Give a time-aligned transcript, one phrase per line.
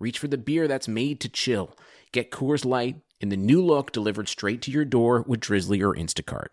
[0.00, 1.76] Reach for the beer that's made to chill.
[2.12, 5.92] Get Coors Light in the new look delivered straight to your door with Drizly or
[5.92, 6.48] Instacart.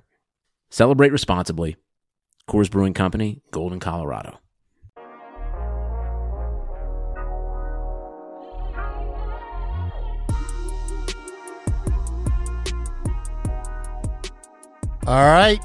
[0.72, 1.76] Celebrate responsibly.
[2.50, 4.40] Coors Brewing Company, Golden, Colorado.
[15.08, 15.60] All right.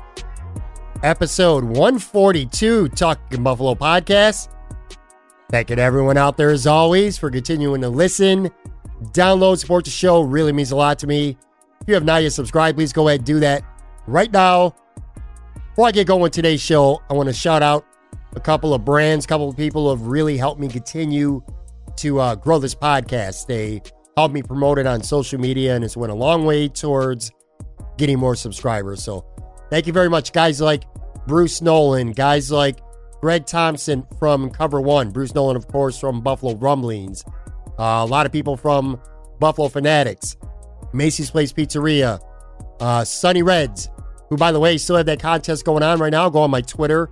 [1.03, 4.49] Episode 142 Talking Buffalo Podcast.
[5.51, 8.51] Thanking everyone out there as always for continuing to listen,
[9.07, 10.21] download, support the show.
[10.21, 11.37] Really means a lot to me.
[11.81, 13.65] If you have not yet subscribed, please go ahead and do that
[14.07, 14.77] right now.
[15.71, 17.85] Before I get going with today's show, I want to shout out
[18.37, 21.43] a couple of brands, a couple of people who have really helped me continue
[21.97, 23.47] to uh, grow this podcast.
[23.47, 23.83] They
[24.17, 27.33] helped me promote it on social media, and it's went a long way towards
[27.97, 29.03] getting more subscribers.
[29.03, 29.25] So
[29.69, 30.85] thank you very much, guys like
[31.27, 32.79] Bruce Nolan, guys like
[33.21, 37.25] Greg Thompson from Cover One, Bruce Nolan, of course, from Buffalo Rumblings,
[37.79, 39.01] uh, a lot of people from
[39.39, 40.37] Buffalo Fanatics,
[40.93, 42.21] Macy's Place Pizzeria,
[42.81, 43.91] uh, Sunny Reds,
[44.29, 46.29] who, by the way, still have that contest going on right now.
[46.31, 47.11] Go on my Twitter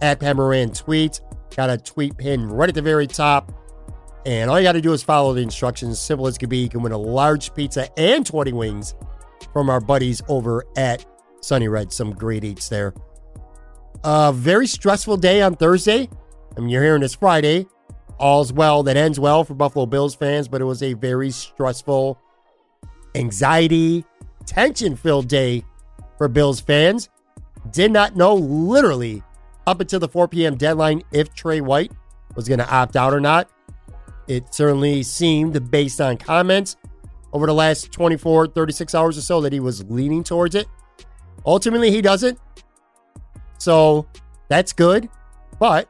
[0.00, 1.20] at Pat Moran Tweet.
[1.56, 3.52] Got a tweet pinned right at the very top.
[4.24, 5.98] And all you got to do is follow the instructions.
[5.98, 6.58] Simple as can be.
[6.58, 8.94] You can win a large pizza and 20 wings
[9.52, 11.04] from our buddies over at
[11.40, 11.92] Sunny Red.
[11.92, 12.94] Some great eats there.
[14.02, 16.08] A very stressful day on Thursday.
[16.56, 17.66] I mean, you're hearing this Friday.
[18.18, 22.18] All's well that ends well for Buffalo Bills fans, but it was a very stressful,
[23.14, 24.04] anxiety,
[24.46, 25.64] tension filled day
[26.16, 27.08] for Bills fans.
[27.70, 29.22] Did not know literally
[29.66, 30.56] up until the 4 p.m.
[30.56, 31.92] deadline if Tre White
[32.34, 33.50] was going to opt out or not.
[34.28, 36.76] It certainly seemed, based on comments
[37.32, 40.66] over the last 24, 36 hours or so, that he was leaning towards it.
[41.44, 42.38] Ultimately, he doesn't.
[43.60, 44.06] So
[44.48, 45.08] that's good.
[45.60, 45.88] But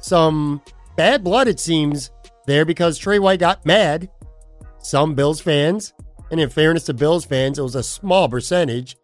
[0.00, 0.62] some
[0.96, 2.10] bad blood, it seems,
[2.46, 4.10] there because Tre White got mad.
[4.78, 5.92] Some Bills fans,
[6.30, 8.96] and in fairness to Bills fans, it was a small percentage,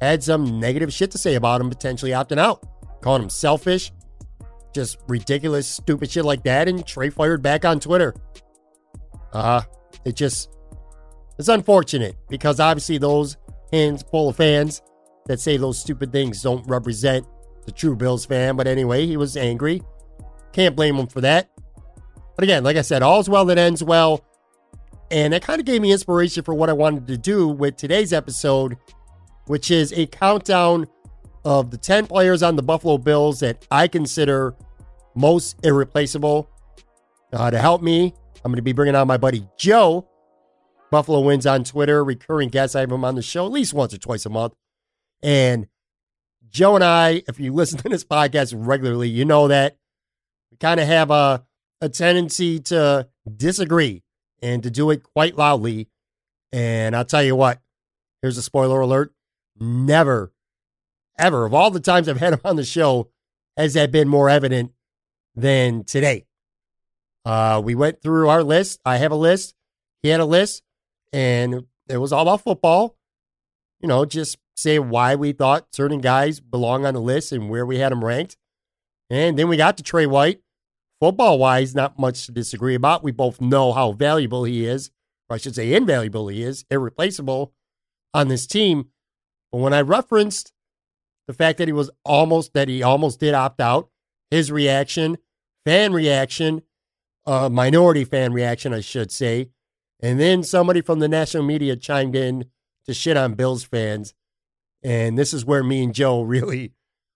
[0.00, 2.64] had some negative shit to say about him potentially opting out,
[3.02, 3.92] calling him selfish,
[4.72, 6.68] just ridiculous, stupid shit like that.
[6.68, 8.14] And Tre fired back on Twitter.
[9.32, 9.62] Uh,
[10.04, 10.50] it just,
[11.38, 13.36] it's unfortunate because obviously those
[13.72, 14.82] hands full of fans
[15.28, 17.24] that say those stupid things don't represent
[17.64, 18.56] the true Bills fan.
[18.56, 19.82] But anyway, he was angry.
[20.52, 21.50] Can't blame him for that.
[22.34, 24.24] But again, like I said, all's well that ends well.
[25.10, 28.12] And that kind of gave me inspiration for what I wanted to do with today's
[28.12, 28.76] episode,
[29.46, 30.86] which is a countdown
[31.44, 34.54] of the 10 players on the Buffalo Bills that I consider
[35.14, 36.50] most irreplaceable.
[37.32, 38.14] Uh, to help me,
[38.44, 40.08] I'm going to be bringing on my buddy Joe.
[40.90, 42.74] Buffalo Wins on Twitter, recurring guest.
[42.74, 44.54] I have him on the show at least once or twice a month.
[45.22, 45.66] And
[46.48, 49.76] Joe and I, if you listen to this podcast regularly, you know that
[50.50, 51.44] we kind of have a,
[51.80, 54.02] a tendency to disagree
[54.40, 55.88] and to do it quite loudly.
[56.52, 57.60] And I'll tell you what,
[58.22, 59.12] here's a spoiler alert.
[59.60, 60.32] Never,
[61.18, 63.10] ever, of all the times I've had him on the show,
[63.56, 64.72] has that been more evident
[65.34, 66.26] than today.
[67.24, 68.80] Uh, we went through our list.
[68.84, 69.54] I have a list.
[70.00, 70.62] He had a list,
[71.12, 72.96] and it was all about football.
[73.80, 77.64] You know, just say why we thought certain guys belong on the list and where
[77.64, 78.36] we had them ranked.
[79.08, 80.40] And then we got to Tre White.
[81.00, 83.04] Football wise, not much to disagree about.
[83.04, 84.90] We both know how valuable he is,
[85.28, 87.54] or I should say, invaluable he is, irreplaceable
[88.12, 88.88] on this team.
[89.52, 90.52] But when I referenced
[91.28, 93.90] the fact that he was almost, that he almost did opt out,
[94.32, 95.18] his reaction,
[95.64, 96.62] fan reaction,
[97.26, 99.50] uh, minority fan reaction, I should say,
[100.00, 102.46] and then somebody from the national media chimed in
[102.86, 104.14] to shit on Bills fans.
[104.82, 106.72] And this is where me and Joe really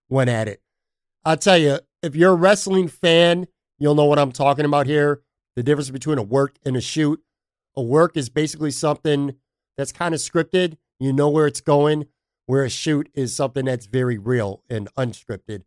[0.08, 0.62] went at it.
[1.24, 3.46] I'll tell you, if you're a wrestling fan,
[3.78, 5.22] you'll know what I'm talking about here.
[5.54, 7.22] The difference between a work and a shoot.
[7.76, 9.36] A work is basically something
[9.76, 10.76] that's kind of scripted.
[10.98, 12.06] You know where it's going,
[12.46, 15.62] where a shoot is something that's very real and unscripted.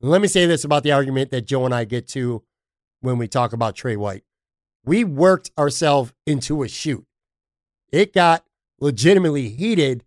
[0.00, 2.44] Let me say this about the argument that Joe and I get to
[3.00, 4.24] when we talk about Tre White.
[4.84, 7.04] We worked ourselves into a shoot.
[7.92, 8.44] It got
[8.80, 10.04] legitimately heated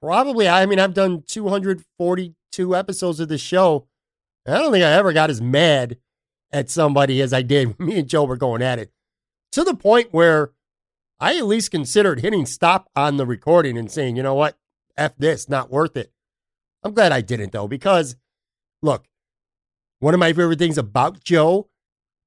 [0.00, 3.86] probably, I mean, I've done 242 episodes of the show.
[4.46, 5.98] I don't think I ever got as mad
[6.52, 7.78] at somebody as I did.
[7.80, 8.92] Me and Joe were going at it.
[9.52, 10.52] to the point where
[11.18, 14.58] I at least considered hitting stop on the recording and saying, you know what,
[14.96, 16.12] F this, not worth it.
[16.82, 18.16] I'm glad I didn't though, because
[18.82, 19.06] look,
[19.98, 21.68] one of my favorite things about Joe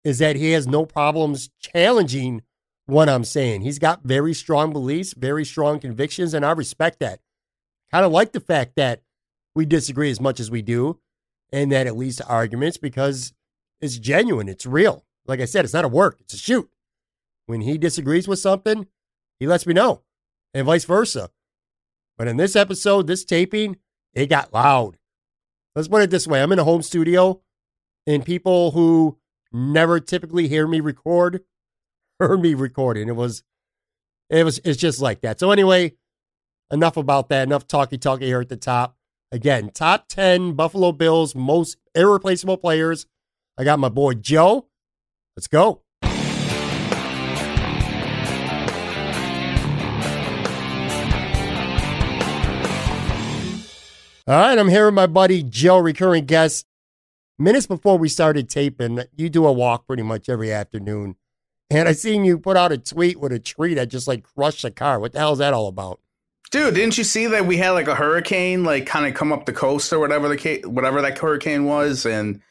[0.04, 2.42] is that he has no problems challenging
[2.88, 3.62] what I'm saying.
[3.62, 7.20] He's got very strong beliefs, very strong convictions, and I respect that.
[7.92, 9.02] Kind of like the fact that
[9.56, 11.00] we disagree as much as we do
[11.52, 13.34] and that it leads to arguments because
[13.82, 15.06] it's genuine, it's real.
[15.26, 16.70] Like I said, it's not a work, it's a shoot.
[17.46, 18.88] When he disagrees with something,
[19.40, 20.04] he lets me know,
[20.54, 21.32] and vice versa.
[22.18, 23.78] But in this episode, this taping,
[24.14, 24.98] it got loud.
[25.76, 27.42] Let's put it this way I'm in a home studio,
[28.06, 29.18] and people who
[29.52, 31.42] never typically hear me record
[32.20, 33.08] heard me recording.
[33.08, 33.44] It was,
[34.30, 35.40] it was, it's just like that.
[35.40, 35.94] So, anyway,
[36.72, 37.44] enough about that.
[37.44, 38.96] Enough talky talky here at the top.
[39.32, 43.06] Again, top 10 Buffalo Bills most irreplaceable players.
[43.58, 44.68] I got my boy Joe.
[45.36, 45.82] Let's go.
[54.28, 56.68] All right, I'm here with my buddy Joe, recurring guest.
[57.40, 61.16] Minutes before we started taping, you do a walk pretty much every afternoon.
[61.72, 64.64] And I seen you put out a tweet with a tree that just like crushed
[64.66, 65.00] a car.
[65.00, 66.00] What the hell is that all about?
[66.52, 69.46] Dude, didn't you see that we had like a hurricane like kind of come up
[69.46, 72.42] the coast or whatever the whatever that hurricane was and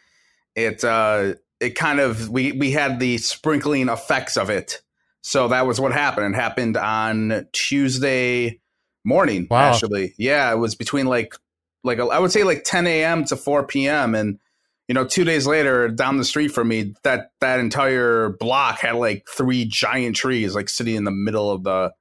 [0.54, 4.82] it uh it kind of we we had the sprinkling effects of it.
[5.22, 6.34] So that was what happened.
[6.34, 8.60] It happened on Tuesday
[9.04, 9.72] morning wow.
[9.72, 10.14] actually.
[10.16, 11.34] Yeah, it was between like
[11.82, 13.24] like I would say like 10 a.m.
[13.26, 14.14] to 4 p.m.
[14.14, 14.38] and
[14.86, 18.94] you know, two days later, down the street from me, that that entire block had
[18.94, 21.92] like three giant trees like sitting in the middle of the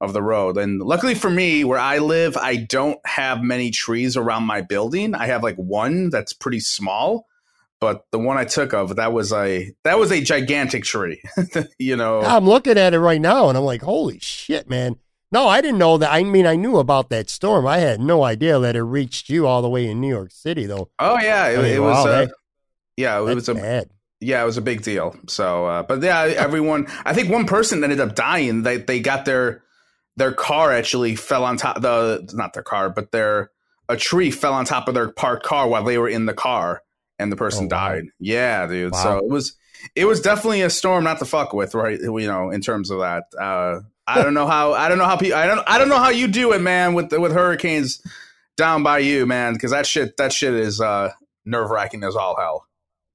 [0.00, 0.56] of the road.
[0.56, 5.14] And luckily for me, where I live, I don't have many trees around my building.
[5.14, 7.26] I have like one that's pretty small,
[7.80, 11.20] but the one I took of that was a that was a gigantic tree.
[11.78, 14.96] you know, I'm looking at it right now, and I'm like, holy shit, man!
[15.30, 16.12] No, I didn't know that.
[16.12, 17.66] I mean, I knew about that storm.
[17.66, 20.66] I had no idea that it reached you all the way in New York City,
[20.66, 20.90] though.
[20.98, 22.04] Oh yeah, it, I mean, it was.
[22.04, 22.32] Wow, uh, that,
[22.96, 23.90] yeah, it was a bad.
[24.20, 25.14] Yeah, it was a big deal.
[25.28, 26.88] So, uh, but yeah, everyone.
[27.04, 28.62] I think one person ended up dying.
[28.62, 29.62] They they got their
[30.18, 31.80] their car actually fell on top.
[31.80, 33.50] The not their car, but their
[33.88, 36.82] a tree fell on top of their parked car while they were in the car,
[37.18, 38.04] and the person oh, died.
[38.04, 38.10] Wow.
[38.18, 38.92] Yeah, dude.
[38.92, 39.02] Wow.
[39.02, 39.56] So it was
[39.94, 41.98] it was definitely a storm not to fuck with, right?
[42.00, 43.24] You know, in terms of that.
[43.38, 45.98] Uh, I don't know how I don't know how people I don't I don't know
[45.98, 48.02] how you do it, man, with with hurricanes
[48.56, 51.12] down by you, man, because that shit that shit is uh,
[51.44, 52.66] nerve wracking as all hell.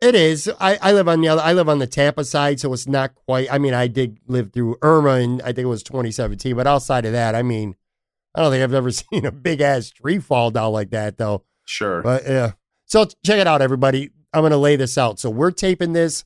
[0.03, 0.51] It is.
[0.59, 1.41] I, I live on the other.
[1.41, 3.47] I live on the Tampa side, so it's not quite.
[3.49, 6.57] I mean, I did live through Irma, and I think it was 2017.
[6.57, 7.75] But outside of that, I mean,
[8.35, 11.45] I don't think I've ever seen a big ass tree fall down like that, though.
[11.63, 12.01] Sure.
[12.01, 12.51] But yeah.
[12.85, 14.09] So check it out, everybody.
[14.33, 15.19] I'm going to lay this out.
[15.19, 16.25] So we're taping this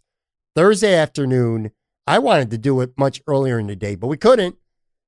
[0.56, 1.69] Thursday afternoon.
[2.07, 4.56] I wanted to do it much earlier in the day, but we couldn't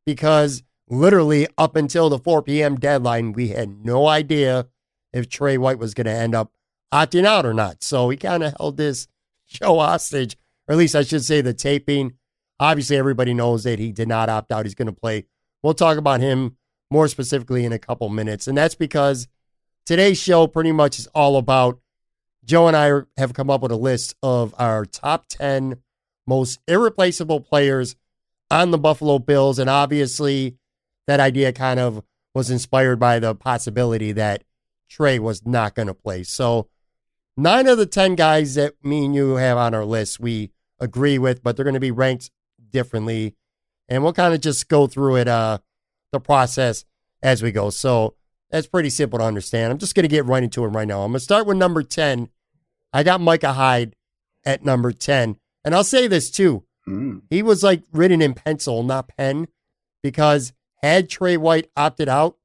[0.06, 2.75] because literally up until the 4 p.m.
[2.75, 4.68] deadline, we had no idea
[5.12, 6.51] if Tre White was going to end up
[6.94, 7.83] opting out or not.
[7.83, 9.07] So he kind of held this
[9.45, 10.38] show hostage,
[10.68, 12.13] or at least I should say the taping.
[12.59, 14.65] Obviously, everybody knows that he did not opt out.
[14.65, 15.25] He's going to play.
[15.63, 16.57] We'll talk about him
[16.91, 18.47] more specifically in a couple minutes.
[18.47, 19.27] And that's because
[19.86, 21.80] today's show pretty much is all about
[22.44, 25.77] Joe and I have come up with a list of our top 10
[26.25, 27.95] most irreplaceable players
[28.50, 29.59] on the Buffalo Bills.
[29.59, 30.57] And obviously,
[31.07, 34.44] that idea kind of was inspired by the possibility that
[34.90, 36.23] Tre was not going to play.
[36.23, 36.68] So,
[37.38, 41.18] nine of the 10 guys that me and you have on our list, we agree
[41.18, 42.31] with, but they're going to be ranked
[42.71, 43.36] differently.
[43.88, 45.59] And we'll kind of just go through it, uh,
[46.12, 46.86] the process
[47.21, 47.69] as we go.
[47.69, 48.16] So,
[48.52, 49.71] that's pretty simple to understand.
[49.71, 51.02] I'm just going to get right into it right now.
[51.02, 52.30] I'm going to start with number 10
[52.92, 53.95] I got Micah Hyde
[54.45, 55.38] at number 10.
[55.64, 56.64] And I'll say this too.
[56.88, 57.21] Mm.
[57.30, 59.48] He was like written in pencil, not pen,
[60.02, 62.38] because had Tre White opted out,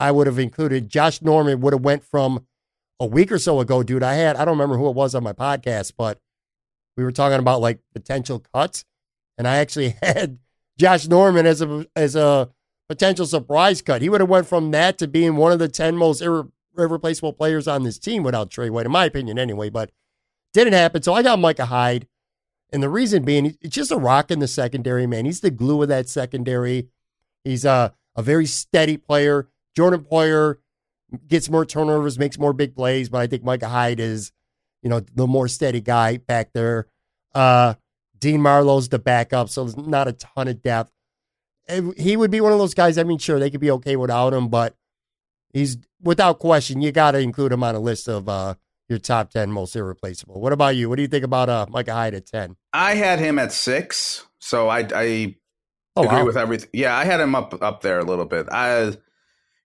[0.00, 2.46] I would have included Josh Norman would have went from
[3.00, 4.02] a week or so ago, dude.
[4.02, 6.20] I had I don't remember who it was on my podcast, but
[6.96, 8.84] we were talking about like potential cuts,
[9.36, 10.38] and I actually had
[10.78, 12.50] Josh Norman as a as a
[12.88, 14.02] potential surprise cut.
[14.02, 17.32] He would have went from that to being one of the ten most irre- irreplaceable
[17.32, 19.70] players on this team without Tre White, in my opinion, anyway.
[19.70, 19.90] But
[20.54, 21.02] didn't happen.
[21.02, 22.06] So I got Micah Hyde.
[22.72, 25.26] And the reason being, it's just a rock in the secondary, man.
[25.26, 26.88] He's the glue of that secondary.
[27.44, 29.48] He's a, a very steady player.
[29.76, 30.56] Jordan Poyer
[31.28, 34.32] gets more turnovers, makes more big plays, but I think Micah Hyde is,
[34.82, 36.86] you know, the more steady guy back there.
[37.34, 37.74] Uh,
[38.18, 40.90] Dean Marlowe's the backup, so there's not a ton of depth.
[41.96, 42.98] He would be one of those guys.
[42.98, 44.76] I mean, sure, they could be okay without him, but
[45.52, 48.54] he's without question, you got to include him on a list of uh,
[48.88, 50.40] your top 10 most irreplaceable.
[50.40, 50.88] What about you?
[50.90, 52.56] What do you think about uh, Micah Hyde at 10?
[52.74, 54.26] I had him at six.
[54.38, 55.36] So I I
[55.96, 56.24] Oh, agree wow.
[56.26, 56.68] with everything.
[56.72, 58.48] Yeah, I had him up up there a little bit.
[58.50, 58.96] I,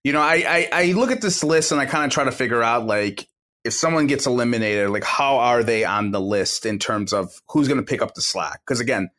[0.03, 2.31] you know, I I, I look at this list and I kind of try to
[2.31, 3.27] figure out like
[3.63, 7.67] if someone gets eliminated, like how are they on the list in terms of who's
[7.67, 8.61] going to pick up the slack?
[8.65, 9.09] Because again,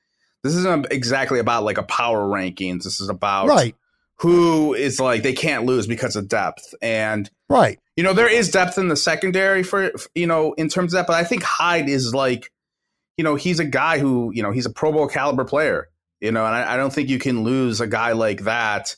[0.42, 2.84] this isn't exactly about like a power rankings.
[2.84, 3.74] This is about Right.
[4.20, 7.78] who is like they can't lose because of depth and Right.
[7.96, 11.06] you know there is depth in the secondary for you know in terms of that
[11.08, 12.50] but i think hyde is like
[13.16, 15.88] you know he's a guy who you know he's a pro bowl caliber player
[16.20, 18.94] you know and i, I don't think you can lose a guy like that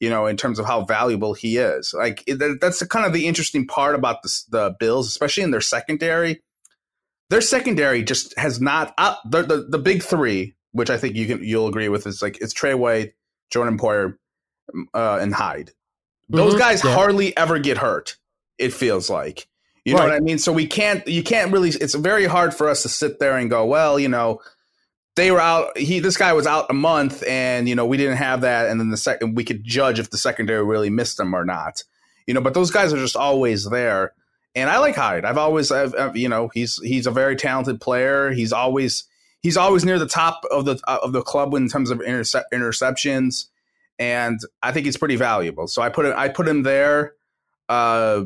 [0.00, 1.94] you know in terms of how valuable he is.
[1.96, 5.50] Like it, that's the, kind of the interesting part about the, the bills especially in
[5.50, 6.42] their secondary.
[7.30, 11.26] Their secondary just has not uh, the, the the big three which i think you
[11.26, 13.14] can you'll agree with is like it's tre white
[13.50, 14.14] jordan poyer
[14.94, 15.70] uh, and hyde.
[16.28, 16.58] Those Mhm.
[16.58, 16.94] guys Yeah.
[16.94, 18.16] hardly ever get hurt
[18.58, 19.48] it feels like.
[19.84, 20.38] You know what i mean?
[20.38, 23.48] So we can't you can't really it's very hard for us to sit there and
[23.48, 24.40] go well you know
[25.18, 28.16] they were out he this guy was out a month and you know we didn't
[28.16, 28.70] have that.
[28.70, 31.82] And then the second we could judge if the secondary really missed him or not
[32.26, 34.12] you know but those guys are just always there.
[34.54, 35.24] And i like hyde.
[35.24, 38.30] I've always I've, I've- you know he's he's a very talented player.
[38.30, 39.04] He's always
[39.42, 43.46] he's always near the top of the of the club in terms of intercep- interceptions.
[43.98, 45.66] And i think he's pretty valuable.
[45.68, 47.14] So i put it i put him there.
[47.68, 48.24] Uh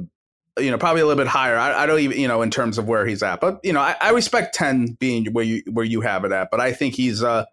[0.59, 2.77] you know probably a little bit higher I, I don't even you know in terms
[2.79, 5.85] of where he's at but you know I, I respect 10 being where you where
[5.85, 7.45] you have it at but i think he's uh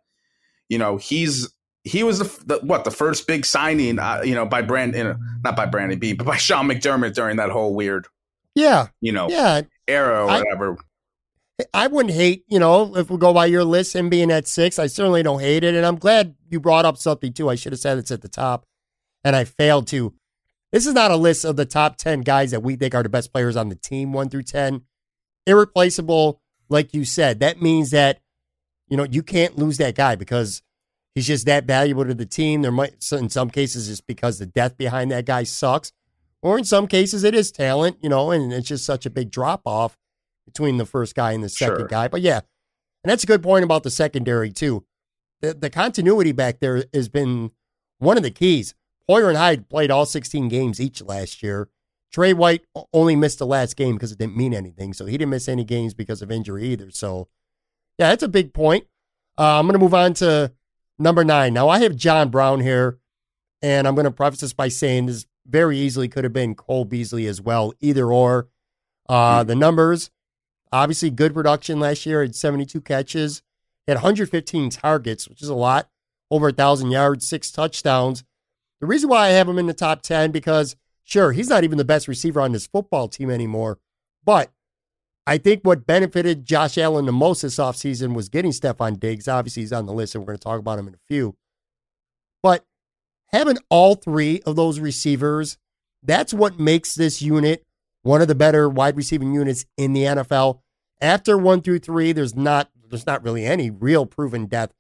[0.68, 1.48] you know he's
[1.86, 5.04] he was the, the what the first big signing uh, you know by brand you
[5.06, 5.16] know,
[5.46, 8.06] not by brandon b but by sean mcdermott during that whole weird
[8.54, 8.88] Yeah.
[9.00, 9.62] you know Yeah.
[9.88, 10.78] era or I- whatever
[11.74, 14.80] I wouldn't hate, you know, if we go by your list, him being at six,
[14.80, 15.76] I certainly don't hate it.
[15.76, 17.50] And I'm glad you brought up something too.
[17.50, 18.66] I should have said it's at the top
[19.26, 20.14] and I failed to.
[20.72, 23.10] This is not a list of the top 10 guys that we think are the
[23.10, 24.82] best players on the team, one through 10.
[25.48, 27.40] Irreplaceable, like you said.
[27.40, 28.20] That means that,
[28.88, 30.62] you know, you can't lose that guy because
[31.16, 32.62] he's just that valuable to the team.
[32.62, 35.92] There might, in some cases, it's because the death behind that guy sucks.
[36.42, 39.32] Or in some cases, it is talent, you know, and it's just such a big
[39.32, 39.98] drop off
[40.46, 41.88] between the first guy and the second Sure.
[41.88, 42.08] guy.
[42.08, 42.42] But yeah,
[43.04, 44.86] and that's a good point about the secondary too.
[45.42, 47.52] The, the continuity back there has been
[47.98, 48.74] one of the keys.
[49.10, 51.68] Poyer and Hyde played all 16 games each last year.
[52.12, 55.32] Tre White only missed the last game because it didn't mean anything, so he didn't
[55.32, 56.92] miss any games because of injury either.
[56.92, 57.28] So,
[57.98, 58.86] yeah, that's a big point.
[59.38, 60.52] Uh, I'm going to move on to
[61.00, 61.54] number nine.
[61.54, 63.00] Now, I have John Brown here,
[63.62, 66.86] and I'm going to preface this by saying this very easily could have been Cole
[66.86, 68.48] Beasley as well, either or.
[69.08, 70.12] Uh, The numbers,
[70.72, 72.22] obviously, good production last year.
[72.22, 73.42] Had 72 catches,
[73.88, 75.90] had 115 targets, which is a lot,
[76.30, 78.24] over a thousand yards, six touchdowns.
[78.80, 81.78] The reason why I have him in the top 10 because sure, he's not even
[81.78, 83.80] the best receiver on this football team anymore,
[84.24, 84.52] but
[85.26, 89.28] I think what benefited Josh Allen the most this offseason was getting Stefon Diggs.
[89.28, 91.36] Obviously, he's on the list, and we're going to talk about him in a few.
[92.42, 92.66] But
[93.28, 95.58] having all three of those receivers,
[96.02, 97.66] that's what makes this unit
[98.02, 100.62] one of the better wide receiving units in the NFL.
[101.02, 104.74] After one through three, there's not there's not really any real proven depth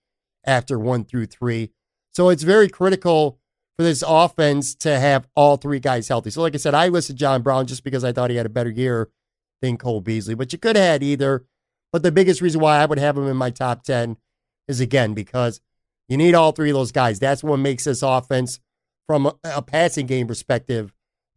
[0.43, 1.69] after one through three.
[2.11, 3.39] So it's very critical
[3.79, 6.29] for this offense to have all three guys healthy.
[6.31, 8.49] So, like I said, I listed John Brown just because I thought he had a
[8.49, 9.07] better year
[9.61, 11.45] than Cole Beasley, but you could have had either.
[11.93, 14.17] But the biggest reason why I would have him in my top 10
[14.67, 15.61] is again because
[16.09, 17.19] you need all three of those guys.
[17.19, 18.59] That's what makes this offense,
[19.07, 20.91] from a, a passing game perspective,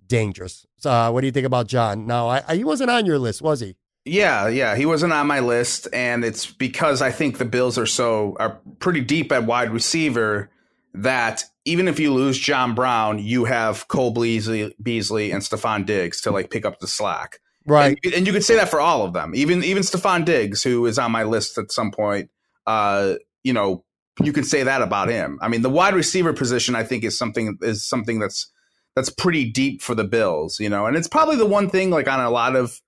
[0.05, 0.67] dangerous.
[0.79, 2.09] So, uh, what do you think about John?
[2.09, 3.77] No, I, I, he wasn't on your list, was he?
[4.05, 7.87] Yeah, yeah, he wasn't on my list, and it's because I think the Bills are
[7.87, 10.51] so are pretty deep at wide receiver
[10.93, 16.21] that even if you lose John Brown, you have Cole Beasley, Beasley and Stefon Diggs
[16.23, 17.39] to like pick up the slack.
[17.67, 17.99] Right.
[18.05, 19.35] And, and you could say that for all of them.
[19.35, 22.31] Even even Stefon Diggs, who is on my list at some point,
[22.67, 23.15] uh,
[23.45, 23.85] you know,
[24.23, 25.39] you can say that about him.
[25.41, 28.51] I mean, the wide receiver position, I think, is something is something that's
[28.97, 32.09] that's pretty deep for the Bills, you know, and it's probably the one thing like
[32.09, 32.81] on a lot of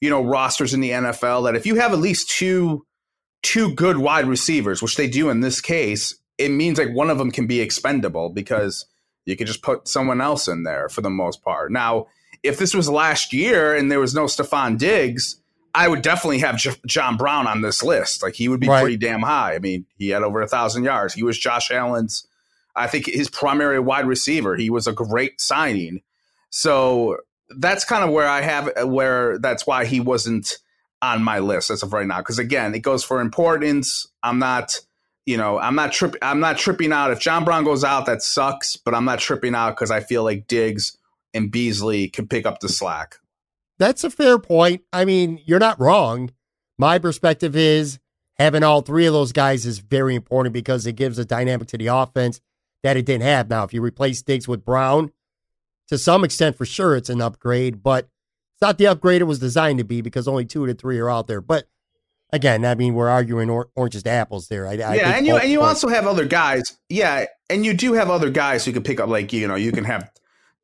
[0.00, 2.86] you know rosters in the NFL that if you have at least two
[3.42, 7.18] two good wide receivers, which they do in this case, it means like one of
[7.18, 8.86] them can be expendable because
[9.24, 11.70] you could just put someone else in there for the most part.
[11.72, 12.06] Now,
[12.42, 15.36] if this was last year and there was no Stefon Diggs,
[15.74, 18.22] I would definitely have J- John Brown on this list.
[18.22, 18.80] Like he would be Right.
[18.82, 19.54] pretty damn high.
[19.54, 21.14] I mean, he had over a thousand yards.
[21.14, 22.26] He was Josh Allen's,
[22.74, 24.56] I think, his primary wide receiver.
[24.56, 26.00] He was a great signing.
[26.50, 27.18] So
[27.56, 30.58] that's kind of where I have uh, where that's why he wasn't
[31.00, 32.18] on my list as of right now.
[32.18, 34.06] Because again, it goes for importance.
[34.22, 34.78] I'm not,
[35.26, 36.18] you know, I'm not tripping.
[36.22, 38.06] I'm not tripping out if John Brown goes out.
[38.06, 40.96] That sucks, but I'm not tripping out because I feel like Diggs
[41.34, 43.16] and Beasley can pick up the slack.
[43.78, 44.82] That's a fair point.
[44.92, 46.30] I mean, you're not wrong.
[46.78, 47.98] My perspective is
[48.36, 51.78] having all three of those guys is very important because it gives a dynamic to
[51.78, 52.40] the offense
[52.82, 53.48] that it didn't have.
[53.48, 55.12] Now, if you replace Diggs with Brown,
[55.88, 58.08] to some extent, for sure, it's an upgrade, but
[58.54, 61.10] it's not the upgrade it was designed to be because only two to three are
[61.10, 61.40] out there.
[61.40, 61.66] But
[62.32, 64.66] again, I mean, we're arguing or- oranges to apples there.
[64.66, 66.76] I, I yeah, and you and you also have other guys.
[66.88, 69.08] Yeah, and you do have other guys who can pick up.
[69.08, 70.10] Like you know, you can have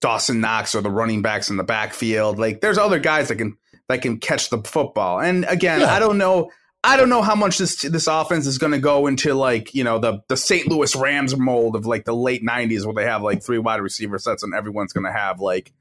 [0.01, 2.39] Dawson Knox or the running backs in the backfield.
[2.39, 3.57] Like there's other guys that can
[3.89, 5.21] that can catch the football.
[5.21, 5.93] And again, yeah.
[5.93, 6.51] I don't know.
[6.85, 9.85] I don't know how much this this offense is going to go into like you
[9.85, 10.69] know the the St.
[10.69, 14.19] Louis Rams mold of like the late '90s where they have like three wide receiver
[14.19, 15.73] sets and everyone's going to have like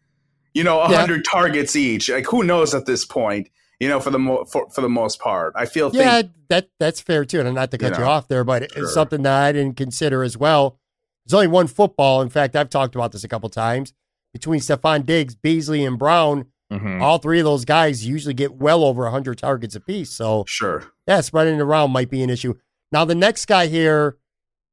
[0.53, 1.31] you know hundred yeah.
[1.31, 2.09] targets each.
[2.09, 3.49] Like who knows at this point?
[3.79, 6.69] You know, for the mo- for, for the most part, I feel yeah think, that
[6.79, 7.41] that's fair too.
[7.41, 8.83] And not to cut you, know, you off there, but sure.
[8.83, 10.79] it's something that I didn't consider as well.
[11.25, 12.21] There's only one football.
[12.21, 13.93] In fact, I've talked about this a couple times
[14.33, 16.45] between Stefon Diggs, Beasley, and Brown.
[16.71, 17.01] Mm-hmm.
[17.01, 20.11] All three of those guys usually get well over 100 targets apiece.
[20.11, 20.91] So, sure.
[21.07, 22.55] Yeah, spreading it around might be an issue.
[22.91, 24.17] Now, the next guy here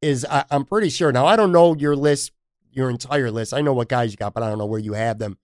[0.02, 1.12] is, I, I'm pretty sure.
[1.12, 2.32] Now, I don't know your list,
[2.72, 3.54] your entire list.
[3.54, 5.38] I know what guys you got, but I don't know where you have them.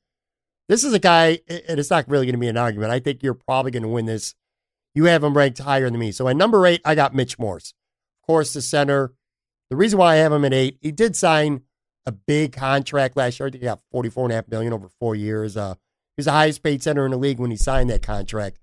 [0.71, 2.93] This is a guy, and it's not really going to be an argument.
[2.93, 4.37] I think you're probably going to win this.
[4.95, 6.13] You have him ranked higher than me.
[6.13, 7.75] So at number eight, I got Mitch Morse.
[8.23, 9.13] Of course, the center.
[9.69, 11.63] The reason why I have him at eight, he did sign
[12.07, 13.49] a big contract last year.
[13.49, 15.57] I think he got forty-four and a half million over four years.
[15.57, 18.61] Uh, he was the highest paid center in the league when he signed that contract.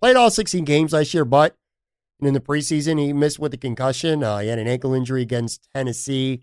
[0.00, 1.56] Played all 16 games last year, but
[2.20, 4.22] in the preseason, he missed with a concussion.
[4.22, 6.42] Uh, he had an ankle injury against Tennessee.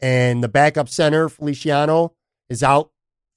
[0.00, 2.14] And the backup center, Feliciano,
[2.48, 2.90] is out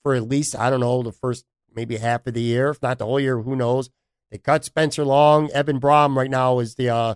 [0.07, 1.43] for at least, I don't know, the first
[1.75, 3.89] maybe half of the year, if not the whole year, who knows.
[4.31, 5.51] They cut Spencer Long.
[5.51, 7.15] Evan Brom right now is the uh,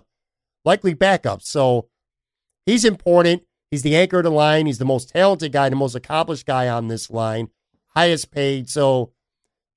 [0.66, 1.40] likely backup.
[1.40, 1.88] So
[2.66, 3.44] he's important.
[3.70, 4.66] He's the anchor of the line.
[4.66, 7.48] He's the most talented guy, the most accomplished guy on this line,
[7.96, 8.68] highest paid.
[8.68, 9.14] So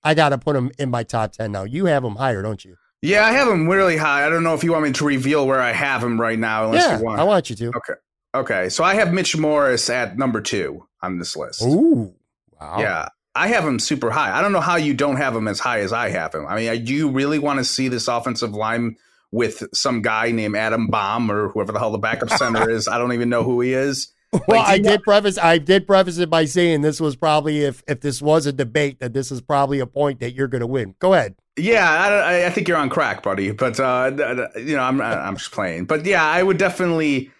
[0.03, 1.63] I got to put him in my top 10 now.
[1.63, 2.75] You have him higher, don't you?
[3.01, 4.25] Yeah, I have him really high.
[4.25, 6.65] I don't know if you want me to reveal where I have him right now.
[6.65, 7.21] Unless yeah, you want.
[7.21, 7.67] I want you to.
[7.67, 7.93] Okay.
[8.35, 8.67] Okay.
[8.67, 11.61] So I have Mitch Morris at number two on this list.
[11.61, 12.13] Ooh.
[12.59, 12.77] Wow.
[12.79, 13.09] Yeah.
[13.37, 14.37] I have him super high.
[14.37, 16.45] I don't know how you don't have him as high as I have him.
[16.47, 18.95] I mean, do you really want to see this offensive line
[19.35, 22.87] with some guy named Adam Bomb or whoever the hell the backup center is.
[22.87, 24.13] I don't even know who he is.
[24.31, 27.83] Well, like, I did preface I did preface it by saying this was probably if
[27.87, 30.67] if this was a debate that this is probably a point that you're going to
[30.67, 30.95] win.
[30.99, 31.35] Go ahead.
[31.57, 33.51] Yeah, I, I, think you're on crack, buddy.
[33.51, 34.11] But uh,
[34.57, 35.85] you know, I'm I'm just playing.
[35.85, 37.31] But yeah, I would definitely.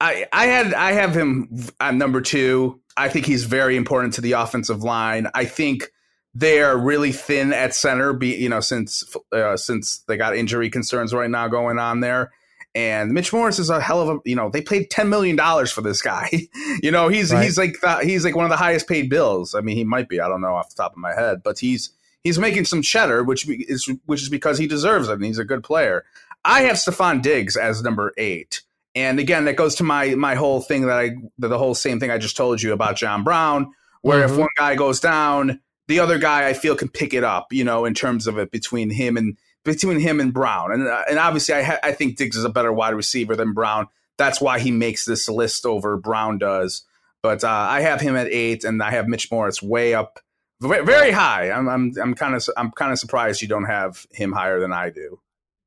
[0.00, 2.80] I I had I have him at number two.
[2.96, 5.28] I think he's very important to the offensive line.
[5.34, 5.90] I think
[6.34, 8.12] they are really thin at center.
[8.12, 12.32] Be you know since uh, since they got injury concerns right now going on there.
[12.74, 15.72] And Mitch Morris is a hell of a you know they paid ten million dollars
[15.72, 16.30] for this guy.
[16.82, 17.44] you know he's right.
[17.44, 19.54] he's like the, he's like one of the highest paid bills.
[19.54, 21.58] I mean he might be I don't know off the top of my head, but
[21.58, 21.90] he's
[22.22, 25.44] he's making some cheddar, which is which is because he deserves it and he's a
[25.44, 26.04] good player.
[26.44, 28.62] I have Stefon Diggs as number eight.
[28.98, 32.10] And again, that goes to my my whole thing that I the whole same thing
[32.10, 34.34] I just told you about John Brown, where mm-hmm.
[34.34, 37.64] if one guy goes down, the other guy I feel can pick it up, you
[37.64, 40.72] know, in terms of it between him and between him and Brown.
[40.72, 43.52] And uh, and obviously I ha- I think Diggs is a better wide receiver than
[43.52, 43.86] Brown.
[44.16, 46.84] That's why he makes this list over Brown does.
[47.22, 50.20] But uh, I have him at eight, and I have Mitch Morris way up,
[50.60, 51.50] very high.
[51.50, 54.72] I'm I'm I'm kind of I'm kind of surprised you don't have him higher than
[54.72, 55.20] I do.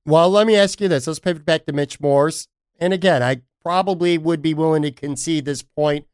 [0.06, 1.08] Well, let me ask you this.
[1.08, 2.48] Let's pivot back to Mitch Morse.
[2.82, 6.08] And again, I probably would be willing to concede this point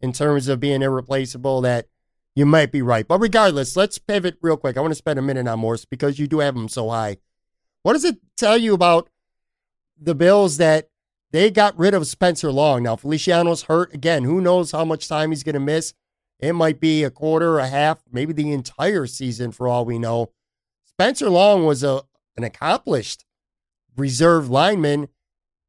[0.00, 1.60] in terms of being irreplaceable.
[1.60, 1.88] That
[2.34, 3.06] you might be right.
[3.06, 4.76] But regardless, let's pivot real quick.
[4.78, 7.18] I want to spend a minute on Morse because you do have him so high.
[7.82, 9.10] What does it tell you about
[10.00, 10.88] the Bills that
[11.32, 12.84] they got rid of Spencer Long?
[12.84, 13.92] Now, Feliciano's hurt.
[13.92, 15.92] Again, who knows how much time he's going to miss?
[16.38, 20.30] It might be a quarter, a half, maybe the entire season for all we know.
[20.84, 22.02] Spencer Long was a
[22.36, 23.24] an accomplished
[23.96, 25.08] reserve lineman.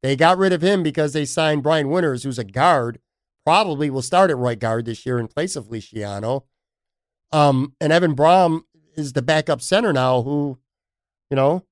[0.04, 2.98] They got rid of him because they signed Brian Winters, who's a guard,
[3.46, 6.44] probably will start at right guard this year in place of Feliciano.
[7.32, 8.64] Um, and Evan Brohm
[8.96, 10.58] is the backup center now, who,
[11.30, 11.64] you know,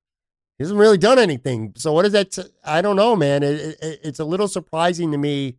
[0.58, 1.74] hasn't really done anything.
[1.76, 2.30] So what is that?
[2.30, 3.42] T- I don't know, man.
[3.42, 5.58] It, it, it's a little surprising to me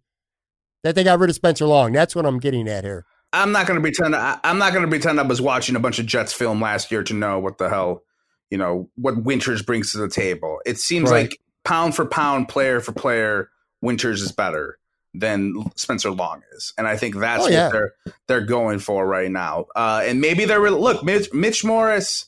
[0.82, 1.92] that they got rid of Spencer Long.
[1.92, 3.06] That's what I'm getting at here.
[3.34, 4.16] I'm not going to pretend.
[4.16, 6.92] I, I'm not going to pretend I was watching a bunch of Jets film last
[6.92, 8.02] year to know what the hell,
[8.50, 10.58] you know, what Winters brings to the table.
[10.66, 11.30] It seems right.
[11.30, 13.50] like pound for pound, player for player,
[13.82, 14.80] Winters is better
[15.14, 17.66] than Spencer Long is, and I think that's oh, yeah.
[17.66, 17.94] what they're
[18.28, 19.66] they're going for right now.
[19.76, 22.26] Uh, and maybe they're look Mitch, Mitch Morse.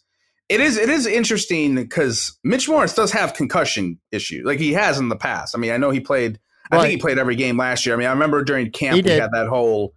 [0.47, 4.99] It is it is interesting because Mitch Morris does have concussion issues, like he has
[4.99, 5.55] in the past.
[5.55, 6.39] I mean, I know he played.
[6.71, 6.79] Right.
[6.79, 7.93] I think he played every game last year.
[7.95, 9.93] I mean, I remember during camp he we had that whole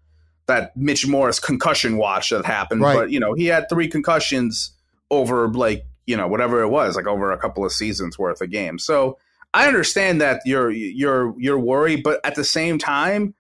[0.47, 2.81] that Mitch Morris concussion watch that happened.
[2.81, 2.95] Right.
[2.95, 4.73] But you know, he had three concussions
[5.11, 8.51] over like you know whatever it was, like over a couple of seasons worth of
[8.51, 8.85] games.
[8.85, 9.19] So
[9.55, 13.35] I understand that you're you're you're worried, but at the same time,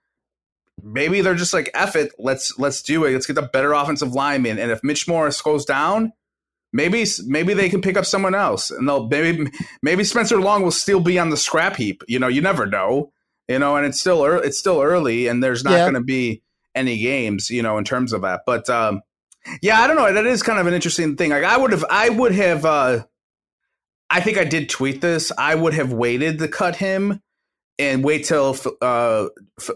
[0.83, 3.13] maybe they're just like, "F it, let's let's do it.
[3.13, 6.13] Let's get the better offensive lineman." And if Mitch Morris goes down,
[6.73, 9.51] maybe maybe they can pick up someone else, and they'll maybe
[9.83, 12.03] maybe Spencer Long will still be on the scrap heap.
[12.09, 13.13] You know, you never know.
[13.49, 15.85] You know, and it's still early, it's still early, and there's not Yeah.
[15.85, 16.43] going to be
[16.75, 17.49] any games.
[17.51, 19.01] You know, in terms of that, but um,
[19.63, 20.13] yeah, I don't know.
[20.13, 21.31] That is kind of an interesting thing.
[21.31, 22.65] Like I would have, I would have.
[22.65, 23.05] uh
[24.11, 25.31] I think I did tweet this.
[25.37, 27.21] I would have waited to cut him
[27.79, 29.27] and wait till uh,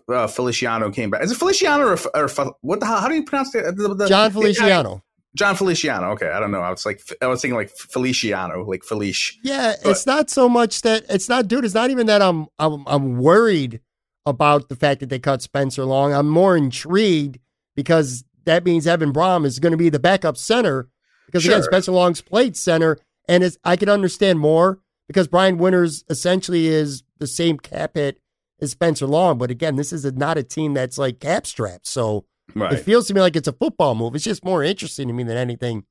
[0.09, 1.23] uh, Feliciano came back.
[1.23, 2.29] Is it Feliciano or, or
[2.63, 3.01] what the hell?
[3.01, 3.77] How do you pronounce it?
[3.77, 5.03] The, the, John Feliciano.
[5.35, 6.11] Jon Feliciano.
[6.11, 6.61] Okay, I don't know.
[6.61, 9.39] I was like, I was thinking like Feliciano, like Felice.
[9.43, 11.65] Yeah, it's not so much that it's not, dude.
[11.65, 13.81] It's not even that I'm I'm I'm worried
[14.27, 16.13] about the fact that they cut Spencer Long.
[16.13, 17.39] I'm more intrigued
[17.75, 20.89] because that means Evan Brom is going to be the backup center
[21.27, 21.65] because again, Sure.
[21.65, 27.03] Spencer Long's played center, and it's, I can understand more because Brian Winters essentially is
[27.19, 28.21] the same cap hit
[28.61, 29.39] as Spencer Long.
[29.39, 32.73] But again, this is a, not a team that's like cap strapped, so Right.
[32.75, 34.15] it feels to me like it's a football move.
[34.15, 35.85] It's just more interesting to me than anything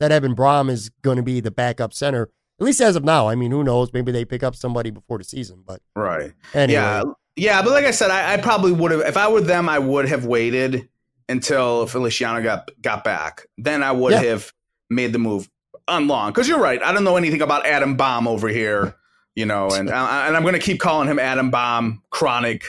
[0.00, 2.22] that Evan Brom is going to be the backup center,
[2.58, 3.28] at least as of now.
[3.28, 3.92] I mean, who knows?
[3.92, 5.62] Maybe they pick up somebody before the season.
[5.66, 6.32] But right.
[6.54, 7.02] anyway, Yeah.
[7.36, 7.62] Yeah.
[7.62, 10.08] But like I said, I, I probably would have, if I were them, I would
[10.08, 10.88] have waited
[11.28, 13.46] until Feliciano got, got back.
[13.58, 14.22] Then I would Yeah.
[14.22, 14.52] have
[14.90, 15.48] made the move
[15.88, 16.32] on long.
[16.32, 16.82] Cause you're right.
[16.82, 18.94] I don't know anything about Adam Bomb over here,
[19.34, 22.64] you know, and, I- and I'm going to keep calling him Adam Bomb, Kronik,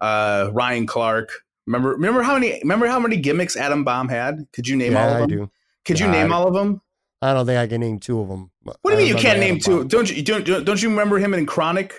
[0.00, 1.30] uh, Ryan Clark.
[1.66, 4.46] Remember, remember how many, remember how many gimmicks Adam Bomb had?
[4.52, 5.28] Could you name all yeah, of I them?
[5.28, 5.50] do.
[5.84, 6.80] Could you Yeah, name I- all of them?
[7.24, 8.50] I don't think I can name two of them.
[8.64, 9.84] What do you mean you can't name two?
[9.84, 11.92] Don't you don't, don't don't you remember him in Kronik?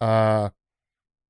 [0.00, 0.48] Uh,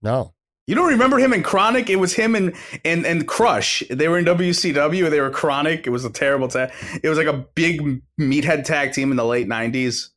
[0.00, 0.32] no.
[0.68, 1.88] You don't remember him in Kronik?
[1.88, 2.54] It was him and
[2.84, 3.82] and and Crush.
[3.90, 5.08] They were in WCW.
[5.10, 5.86] They were Kronik.
[5.86, 6.70] It was a terrible tag.
[7.02, 10.10] It was like a big meathead tag team in the late nineties.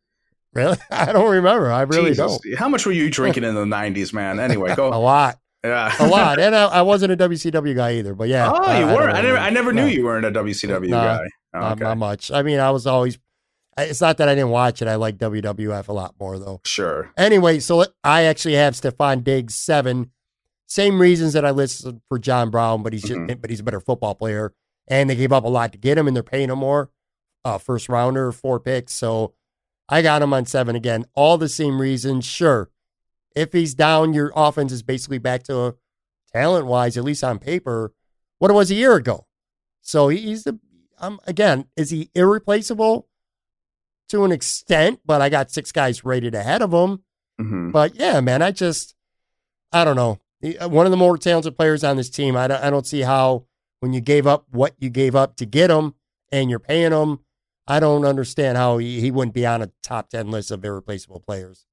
[0.54, 0.78] Really?
[0.92, 1.72] I don't remember.
[1.72, 2.40] I really don't.
[2.58, 4.40] How much were you drinking in the nineties, man?
[4.42, 5.40] Anyway, go A lot.
[5.64, 5.94] Yeah.
[6.00, 6.38] A lot.
[6.42, 8.14] And I, I wasn't a WCW guy either.
[8.14, 8.52] But yeah.
[8.52, 9.08] Oh, I- you I were.
[9.08, 9.38] don't I never.
[9.38, 9.88] I never knew No.
[9.88, 11.28] you weren't a WCW No, guy.
[11.54, 11.84] Oh, Not, okay.
[11.86, 12.30] not much.
[12.30, 13.18] I mean, I was always.
[13.78, 14.90] It's not that I didn't watch it.
[14.90, 16.60] I like WWF a lot more though.
[16.66, 17.10] Sure.
[17.16, 20.12] Anyway, so I actually have Stefon Diggs seven.
[20.71, 23.41] Same reasons that I listed for John Brown, but he's just, Mhm.
[23.41, 24.53] but he's a better football player,
[24.88, 26.89] and they gave up a lot to get him, and they're paying him more.
[27.43, 29.34] Uh, first rounder, four picks, so
[29.89, 31.05] I got him on seven again.
[31.13, 32.23] All the same reasons.
[32.23, 32.69] Sure,
[33.36, 35.75] if he's down, your offense is basically back to
[36.31, 37.91] talent wise, at least on paper,
[38.39, 39.27] what it was a year ago.
[39.81, 40.57] So he's the.
[40.99, 43.10] Um, again, is he irreplaceable
[44.07, 45.01] to an extent?
[45.05, 47.03] But I got six guys rated ahead of him.
[47.38, 48.95] hmm But yeah, man, I just,
[49.73, 50.19] I don't know.
[50.43, 52.36] Uh, One of the more talented players on this team.
[52.36, 53.45] I don't, I don't see how
[53.80, 55.95] when you gave up what you gave up to get him
[56.32, 57.19] and you're paying him,
[57.67, 61.19] I don't understand how he, he wouldn't be on a top 10 list of irreplaceable
[61.19, 61.65] players.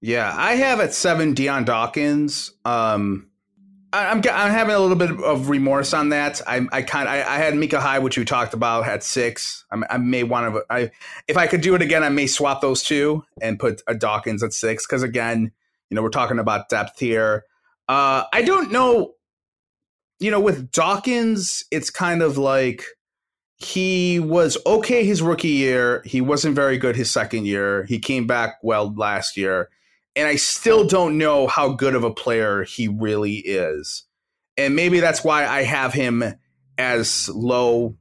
[0.00, 2.52] Yeah, I have at seven Dion Dawkins.
[2.64, 3.28] Um,
[3.92, 6.42] I, I'm I'm having a little bit of remorse on that.
[6.46, 9.64] I I kind I, I had Micah Hyde, which we talked about, at six.
[9.70, 10.64] I, I may want to.
[10.68, 10.90] I
[11.26, 14.42] if I could do it again, I may swap those two and put a Dawkins
[14.42, 15.50] at six because again,
[15.88, 17.44] you know, we're talking about depth here.
[17.88, 19.14] Uh, I don't know.
[20.18, 22.84] You know, with Dawkins, it's kind of like
[23.58, 26.02] he was okay his rookie year.
[26.04, 27.84] He wasn't very good his second year.
[27.84, 29.68] He came back well last year
[30.16, 34.04] and I still don't know how good of a player he really is.
[34.56, 36.24] And maybe that's why I have him
[36.78, 37.96] as low,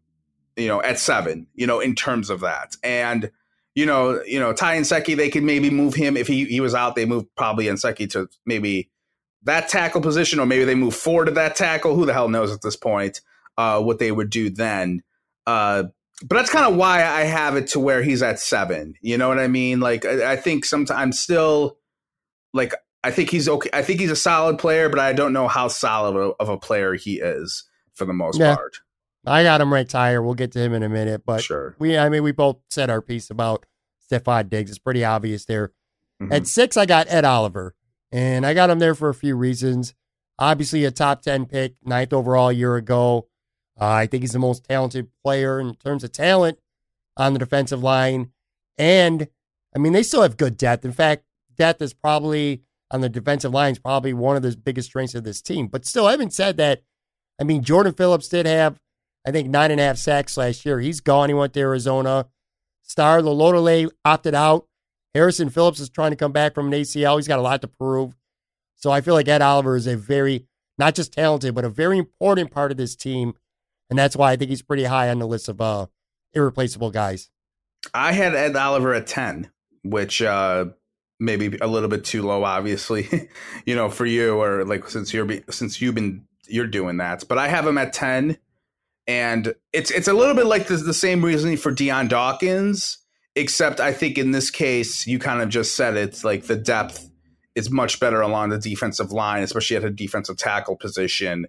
[0.55, 2.77] you know, at seven, you know, in terms of that.
[2.81, 3.29] And,
[3.75, 6.73] you know, you know, Ty Nsekhe, they could maybe move him if he, he was
[6.73, 8.89] out, they move probably Seki to maybe
[9.45, 11.95] that tackle position, or maybe they move forward to that tackle.
[11.95, 13.21] Who the hell knows at this point
[13.57, 15.01] uh, what they would do then.
[15.47, 15.83] Uh,
[16.25, 18.95] but that's kind of why I have it to where he's at seven.
[19.01, 19.79] You know what I mean?
[19.81, 21.77] Like, I, I think sometimes still
[22.53, 23.69] like I think he's okay.
[23.73, 26.93] I think he's a solid player, but I don't know how solid of a- player
[26.95, 28.55] he is for the most Yeah.
[28.55, 28.77] part.
[29.27, 30.21] I got him ranked higher.
[30.21, 31.23] We'll get to him in a minute.
[31.25, 31.75] But sure.
[31.79, 33.65] we, I mean, we both said our piece about
[34.11, 34.69] Stefon Diggs.
[34.71, 35.71] It's pretty obvious there.
[36.21, 36.31] Mhm.
[36.33, 37.75] At six, I got Ed Oliver,
[38.11, 39.93] and I got him there for a few reasons.
[40.37, 43.27] Obviously, a top 10 pick, ninth overall year ago.
[43.79, 46.59] Uh, I think he's the most talented player in terms of talent
[47.17, 48.31] on the defensive line.
[48.77, 49.27] And,
[49.75, 50.85] I mean, they still have good depth.
[50.85, 51.23] In fact,
[51.55, 55.23] depth is probably on the defensive line is probably one of the biggest strengths of
[55.23, 55.67] this team.
[55.67, 56.83] But still, having said that,
[57.39, 58.79] I mean, Jordan Phillips did have,
[59.25, 60.79] I think, nine and a half sacks last year.
[60.79, 61.29] He's gone.
[61.29, 62.27] He went to Arizona.
[62.83, 64.67] Star Lotulelei opted out.
[65.15, 67.15] Harrison Phillips is trying to come back from an ACL.
[67.15, 68.15] He's got a lot to prove.
[68.75, 70.45] So I feel like Ed Oliver is a very,
[70.77, 73.33] not just talented, but a very important part of this team.
[73.89, 75.85] And that's why I think he's pretty high on the list of uh,
[76.33, 77.29] irreplaceable guys.
[77.93, 79.51] I had Ed Oliver at ten,
[79.83, 80.65] which uh,
[81.17, 83.29] maybe a little bit too low, obviously,
[83.65, 87.23] you know, for you or like since you're since you've been you're doing that.
[87.29, 88.37] But I have him at ten,
[89.07, 92.97] and it's it's a little bit like the, the same reasoning for Dion Dawkins,
[93.35, 97.09] except I think in this case you kind of just said it's like the depth
[97.55, 101.47] is much better along the defensive line, especially at a defensive tackle position.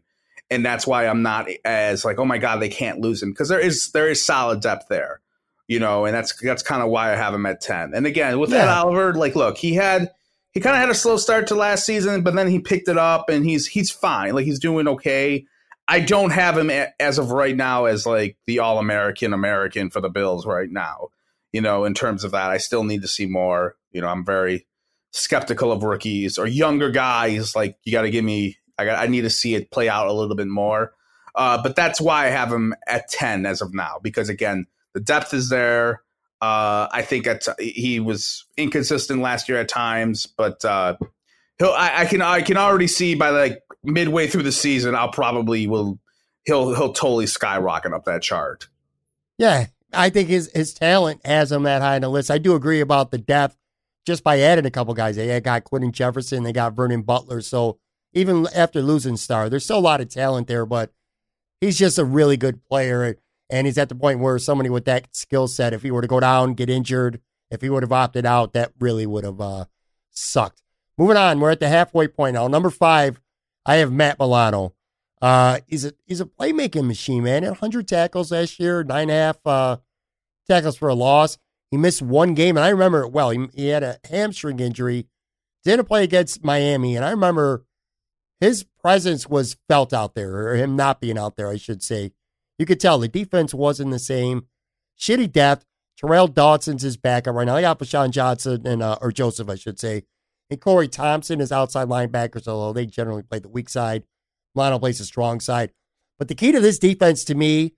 [0.48, 3.48] And that's why I'm not as like, oh my god, they can't lose him because
[3.48, 5.20] there is there is solid depth there
[5.68, 7.92] you know, and that's that's kind of why I have him at ten.
[7.94, 8.62] And again, with yeah.
[8.62, 10.12] Ed Oliver, like, look, he had
[10.52, 12.98] he kind of had a slow start to last season, but then he picked it
[12.98, 15.46] up, and he's he's fine, like he's doing okay.
[15.88, 20.00] I don't have him as of right now as like the All American American for
[20.00, 21.08] the Bills right now.
[21.52, 23.76] You know, in terms of that, I still need to see more.
[23.92, 24.66] You know, I'm very
[25.12, 27.56] skeptical of rookies or younger guys.
[27.56, 28.58] Like, you got to give me.
[28.78, 28.98] I got.
[28.98, 30.92] I need to see it play out a little bit more.
[31.34, 35.00] Uh, but that's why I have him at ten as of now, because again, the
[35.00, 36.02] depth is there.
[36.40, 40.96] Uh, I think at, he was inconsistent last year at times, but uh,
[41.58, 41.72] he'll.
[41.72, 45.66] I, I, can I can already see by like midway through the season, I'll probably
[45.66, 45.98] will
[46.44, 48.68] he'll he'll totally skyrocket up that chart.
[49.38, 52.30] Yeah, I think his his talent has him that high on the list.
[52.30, 53.56] I do agree about the depth.
[54.04, 57.40] Just by adding a couple guys, they got Quinton Jefferson, they got Vernon Butler.
[57.40, 57.78] So
[58.12, 60.92] even after losing Star, there's still a lot of talent there, but
[61.60, 63.16] he's just a really good player.
[63.50, 66.08] And he's at the point where somebody with that skill set, if he were to
[66.08, 69.64] go down, get injured, if he would have opted out, that really would have uh,
[70.10, 70.62] sucked.
[70.98, 72.48] Moving on, we're at the halfway point now.
[72.48, 73.20] Number five,
[73.64, 74.74] I have Matt Milano.
[75.20, 77.44] Uh, he's a he's a playmaking machine, man.
[77.44, 79.76] 100 tackles last year, nine and a half uh,
[80.46, 81.38] tackles for a loss.
[81.70, 83.30] He missed one game, and I remember it well.
[83.30, 85.06] He, he had a hamstring injury,
[85.64, 87.64] didn't play against Miami, and I remember
[88.40, 92.12] his presence was felt out there, or him not being out there, I should say.
[92.58, 94.46] You could tell the defense wasn't the same.
[94.98, 95.64] Shitty depth.
[96.00, 97.54] Tyrel Dodson's his backup right now.
[97.54, 100.02] They got Paschon Johnson and uh, or Joseph, I should say.
[100.50, 104.04] And Corey Thompson is outside linebackers, although they generally play the weak side.
[104.54, 105.72] Lionel plays the strong side.
[106.18, 107.74] But the key to this defense to me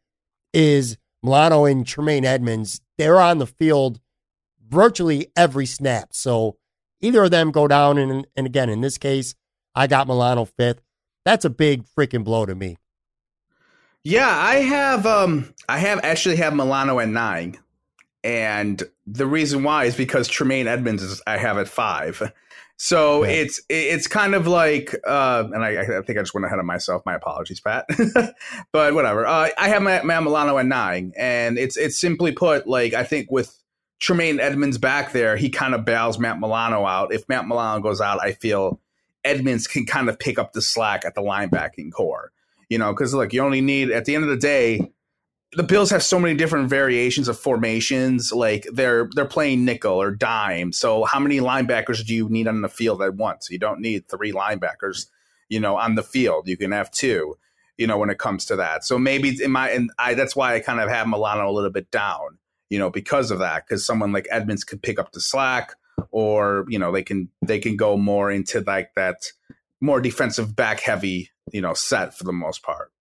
[0.53, 4.01] is Milano and Tremaine Edmunds, they're on the field
[4.69, 6.11] virtually every snap.
[6.13, 6.57] So
[7.01, 7.99] either of them go down.
[7.99, 9.35] And, and again, in this case,
[9.75, 10.83] I got Milano fifth.
[11.25, 12.77] That's a big freaking blow to me.
[14.05, 17.59] Yeah, I have um I have actually have Milano at nine.
[18.25, 22.33] And the reason why is because Tremaine Edmunds is I have at five.
[22.81, 23.31] So yeah.
[23.31, 26.65] it's it's kind of like, uh, and I, I, think I just went ahead of
[26.65, 27.03] myself.
[27.05, 27.87] My apologies, Pat.
[28.73, 29.27] but whatever.
[29.27, 33.03] Uh, I have my, my Milano at nine, and it's it's simply put, like I
[33.03, 33.59] think with
[33.99, 37.13] Tremaine Edmunds back there, he kind of bails Matt Milano out.
[37.13, 38.81] If Matt Milano goes out, I feel
[39.25, 42.31] Edmunds can kind of pick up the slack at the linebacking core.
[42.69, 44.93] You know, because look, you only need at the end of the day,
[45.53, 48.33] the Bills have so many different variations of formations.
[48.33, 50.73] Like they're they're playing nickel or dime.
[50.73, 53.49] So how many linebackers do you need on the field at once?
[53.51, 55.07] You don't need three linebackers,
[55.49, 56.49] you know, on the field.
[56.49, 57.39] You can have two,
[57.77, 58.85] you know, when it comes to that.
[58.85, 61.71] So maybe in my and I that's why I kind of have Milano a little
[61.71, 63.67] bit down, you know, because of that.
[63.67, 65.75] Because someone like Edmunds could pick up the slack,
[66.11, 69.33] or you know, they can they can go more into like that
[69.81, 72.93] more defensive back heavy you know, set for the most part.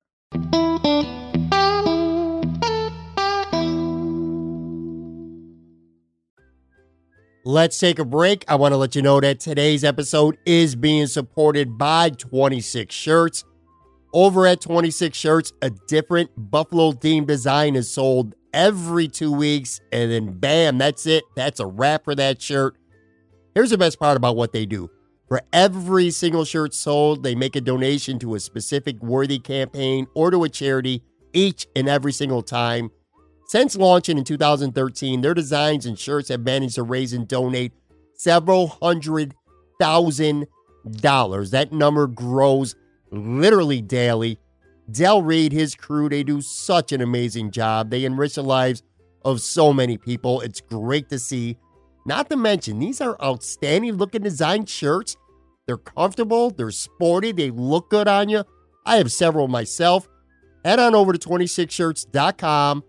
[7.47, 8.43] Let's take a break.
[8.49, 13.45] I want to let you know that today's episode is being supported by 26 Shirts.
[14.13, 20.11] Over at 26 Shirts, a different Buffalo themed design is sold every two weeks, and
[20.11, 21.23] then bam, that's it.
[21.37, 22.75] That's a wrap for that shirt.
[23.55, 24.89] Here's the best part about what they do
[25.29, 30.31] for every single shirt sold, they make a donation to a specific worthy campaign or
[30.31, 32.91] to a charity each and every single time.
[33.47, 37.71] Since launching in 2013, their designs and shirts have managed to raise and donate
[38.13, 39.35] several hundred
[39.79, 40.47] thousand
[40.99, 41.51] dollars.
[41.51, 42.75] That number grows
[43.09, 44.37] literally daily.
[44.91, 47.89] Del Reid, his crew, they do such an amazing job.
[47.89, 48.83] They enrich the lives
[49.23, 50.41] of so many people.
[50.41, 51.57] It's great to see.
[52.05, 55.15] Not to mention, these are outstanding looking design shirts.
[55.65, 58.43] They're comfortable, they're sporty, they look good on you.
[58.85, 60.07] I have several myself.
[60.63, 62.83] Head on over to 26shirts.com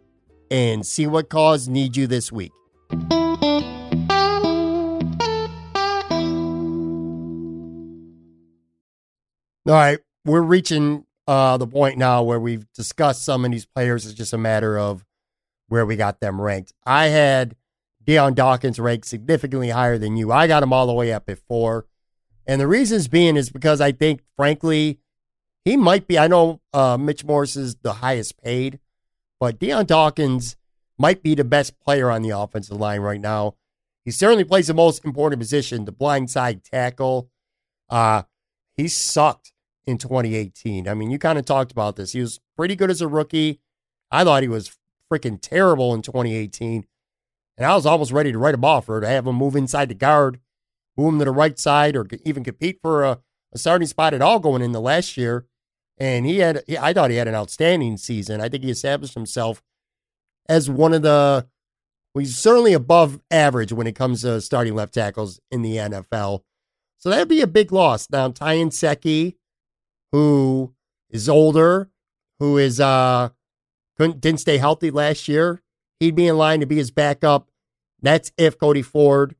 [0.50, 2.52] and see what cause needs you this week.
[9.66, 14.06] All right, we're reaching uh, the point now where we've discussed some of these players.
[14.06, 15.04] It's just a matter of
[15.68, 16.72] where we got them ranked.
[16.86, 17.54] I had
[18.02, 20.32] Dion Dawkins ranked significantly higher than you.
[20.32, 21.84] I got him all the way up at four.
[22.46, 25.00] And the reasons being is because I think, frankly,
[25.66, 26.18] he might be.
[26.18, 28.78] I know uh, Mitch Morris is the highest paid,
[29.40, 30.56] but Dion Dawkins
[30.98, 33.54] might be the best player on the offensive line right now.
[34.04, 37.30] he certainly plays the most important position, the blindside tackle.
[37.90, 38.22] Uh,
[38.76, 39.52] he sucked
[39.86, 40.88] in 2018.
[40.88, 42.12] I mean, you kind of talked about this.
[42.12, 43.60] He was pretty good as a rookie.
[44.10, 44.76] I thought he was
[45.10, 46.86] freaking terrible in 2018.
[47.56, 49.88] And I was almost ready to write him off or to have him move inside
[49.88, 50.40] the guard,
[50.96, 53.18] move him to the right side, or even compete for a,
[53.52, 55.46] a starting spot at all going into last year.
[55.98, 58.40] And he had, I thought he had an outstanding season.
[58.40, 59.62] I think he established himself
[60.48, 61.46] as one of the,
[62.14, 66.42] well, he's certainly above average when it comes to starting left tackles in the NFL.
[66.98, 68.08] So that'd be a big loss.
[68.10, 69.34] Now, Ty Nsekhe,
[70.12, 70.74] who
[71.10, 71.90] is older,
[72.38, 73.30] who is, uh,
[73.96, 75.62] couldn't, didn't stay healthy last year,
[76.00, 77.48] he'd be in line to be his backup.
[78.00, 79.34] That's if Cody Ford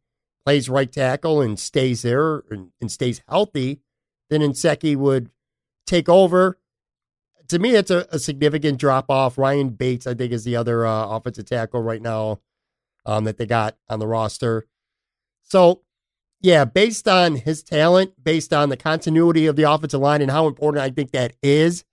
[0.44, 3.80] plays right tackle and stays there and, and stays healthy.
[4.30, 5.30] Then Nsekhe would
[5.88, 6.58] take over.
[7.48, 9.38] To me, it's a, a significant drop off.
[9.38, 12.40] Ryan Bates, I think, is the other uh, offensive tackle right now
[13.06, 14.66] um, that they got on the roster.
[15.42, 15.82] So,
[16.40, 20.46] yeah, based on his talent, based on the continuity of the offensive line and how
[20.46, 21.84] important I think that is,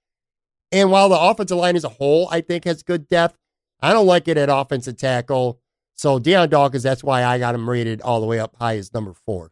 [0.72, 3.38] and while the offensive line as a whole, I think, has good depth,
[3.80, 5.62] I don't like it at offensive tackle.
[5.96, 8.94] So Dion Dawkins, that's why I got him rated all the way up high as
[8.94, 9.52] number four.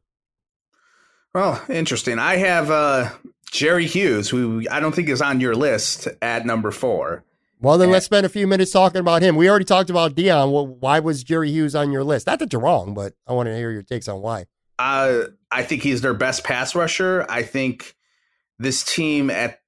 [1.34, 2.20] Well, interesting.
[2.20, 3.10] I have uh,
[3.54, 7.24] Jerry Hughes, who I don't think is on your list at number four.
[7.62, 9.36] Well, then and, let's spend a few minutes talking about him.
[9.36, 10.52] We already talked about Dion.
[10.52, 12.26] Well, why was Jerry Hughes on your list?
[12.26, 14.48] Not that you're wrong, but I want to hear your takes on why.
[14.80, 17.28] Uh, I think he's their best pass rusher.
[17.30, 17.96] I think
[18.58, 19.60] this team at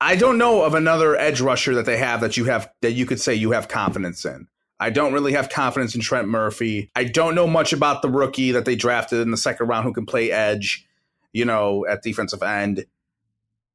[0.00, 3.04] I don't know of another edge rusher that they have that you have that you
[3.04, 4.48] could say you have confidence in.
[4.80, 6.90] I don't really have confidence in Trent Murphy.
[6.96, 9.92] I don't know much about the rookie that they drafted in the second round who
[9.92, 10.86] can play edge,
[11.32, 12.86] you know, at defensive end.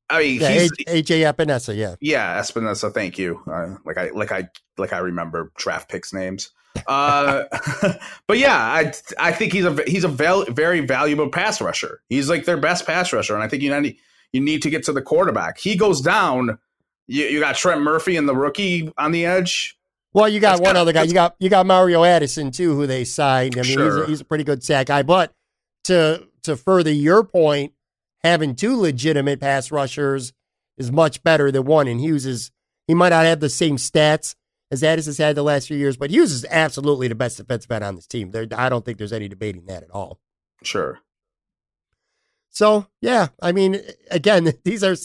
[0.09, 2.93] I mean, yeah, he's, AJ Epenesa, yeah, yeah, Epenesa.
[2.93, 3.41] Thank you.
[3.47, 6.51] Uh, like I, like I, like I remember draft picks names.
[6.87, 7.43] Uh,
[8.27, 12.01] but yeah, I, I think he's a he's a val- very valuable pass rusher.
[12.09, 13.97] He's like their best pass rusher, and I think you need
[14.31, 15.57] you need to get to the quarterback.
[15.57, 16.57] He goes down.
[17.07, 19.77] You, you got Trent Murphy and the rookie on the edge.
[20.13, 21.03] Well, you got That's one other guy.
[21.03, 23.55] You got you got Mario Addison too, who they signed.
[23.57, 23.85] I mean, sure.
[23.85, 25.03] he's, a, he's a pretty good sack guy.
[25.03, 25.33] But
[25.85, 27.73] to to further your point,
[28.23, 30.33] having two legitimate pass rushers
[30.77, 31.87] is much better than one.
[31.87, 32.51] And Hughes is
[32.87, 34.35] he might not have the same stats
[34.71, 37.71] as Addis has had the last few years, but Hughes is absolutely the best defensive
[37.71, 38.31] end on this team.
[38.31, 40.19] There, I don't think there's any debating that at all.
[40.63, 40.99] Sure.
[42.49, 44.95] So yeah, I mean, again, these are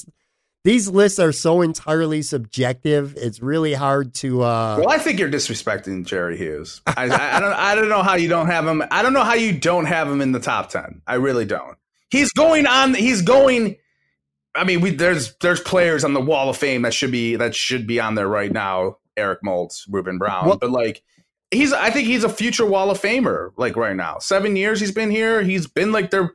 [0.64, 3.14] these lists are so entirely subjective.
[3.16, 4.42] It's really hard to.
[4.42, 4.76] Uh...
[4.78, 6.82] Well, I think you're disrespecting Jerry Hughes.
[6.86, 7.52] I, I, I, don't.
[7.52, 8.82] I don't know how you don't have him.
[8.90, 11.00] I don't know how you don't have him in the top ten.
[11.06, 11.76] I really don't.
[12.10, 12.94] He's going on.
[12.94, 13.76] He's going.
[14.54, 17.54] I mean, we, there's there's players on the Wall of Fame that should be that
[17.54, 18.98] should be on there right now.
[19.16, 21.02] Eric Moulds, Ruben Brown, well, but like
[21.50, 21.72] he's.
[21.72, 23.50] I think he's a future Wall of Famer.
[23.56, 25.42] Like right now, seven years he's been here.
[25.42, 26.32] He's been like their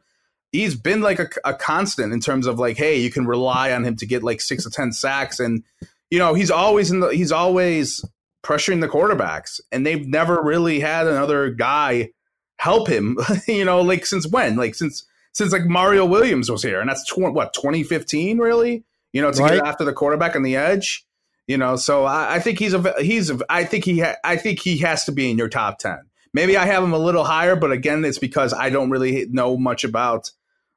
[0.53, 3.83] he's been like a, a, constant in terms of like, hey, you can rely on
[3.83, 5.63] him to get like six or ten sacks, and
[6.09, 8.05] you know he's always in the he's always
[8.43, 12.11] pressuring the quarterbacks, and they've never really had another guy
[12.57, 13.17] help him.
[13.47, 14.55] you know, like since when?
[14.55, 18.83] Like since since like Mario Williams was here, and that's tw- what 2015, really.
[19.11, 19.55] You know, to right.
[19.55, 21.05] get after the quarterback on the edge.
[21.45, 24.37] You know, so I, I think he's a he's a, I think he ha- I
[24.37, 25.99] think he has to be in your top ten.
[26.33, 29.57] Maybe I have him a little higher, but again, it's because I don't really know
[29.57, 30.31] much about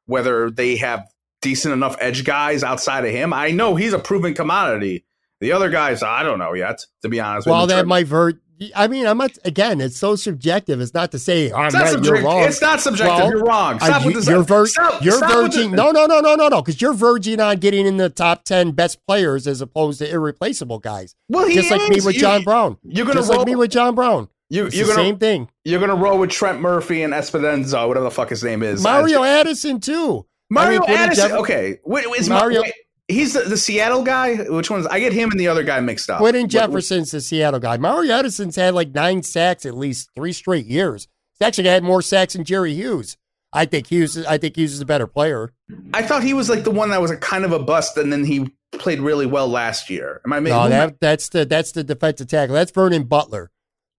[0.07, 1.07] whether they have
[1.41, 3.33] decent enough edge guys outside of him.
[3.33, 5.05] I know he's a proven commodity.
[5.41, 7.47] The other guys, I don't know yet, to be honest.
[7.47, 7.57] With you.
[7.57, 8.41] Well, that might vert.
[8.75, 9.37] I mean, I'm not.
[9.45, 10.81] Again, it's so subjective.
[10.81, 12.43] It's not to say I'm right, subject- you're wrong.
[12.45, 13.17] It's not subjective.
[13.17, 13.79] Well, you're wrong.
[13.81, 14.29] Stop you, with this.
[14.29, 15.73] You're, ver- stop, you're stop verging.
[15.73, 16.63] No, no, no, no, no, no.
[16.63, 20.79] Because you're verging on getting in the top ten best players as opposed to irreplaceable
[20.79, 21.15] guys.
[21.29, 22.79] Well, just like me with you, John Brown.
[22.83, 24.29] You're gonna just roll, like me with John Brown.
[24.49, 25.51] You, you're gonna, same thing.
[25.65, 28.83] You're gonna roll with Trent Murphy and Epenesa, whatever the fuck his name is.
[28.83, 30.25] Mario Addison too.
[30.49, 31.29] Mario I mean, Addison.
[31.29, 32.63] Jeff- okay, wait, is Mario?
[32.63, 32.73] Wait,
[33.09, 34.37] he's the, the, Seattle guy.
[34.37, 34.87] Which one's?
[34.87, 36.19] I get him and the other guy mixed up.
[36.19, 37.77] Quentin Jefferson's the Seattle guy.
[37.77, 41.09] Mario Addison's had like nine sacks at least three straight years.
[41.33, 43.17] He's actually had more sacks than Jerry Hughes.
[43.53, 44.19] I think Hughes.
[44.27, 45.53] I think Hughes is a better player.
[45.95, 48.13] I thought he was like the one that was a kind of a bust, and
[48.13, 50.21] then he played really well last year.
[50.25, 50.41] Am I?
[50.41, 52.55] No, that, that's the that's the defensive tackle.
[52.55, 53.51] That's Vernon Butler.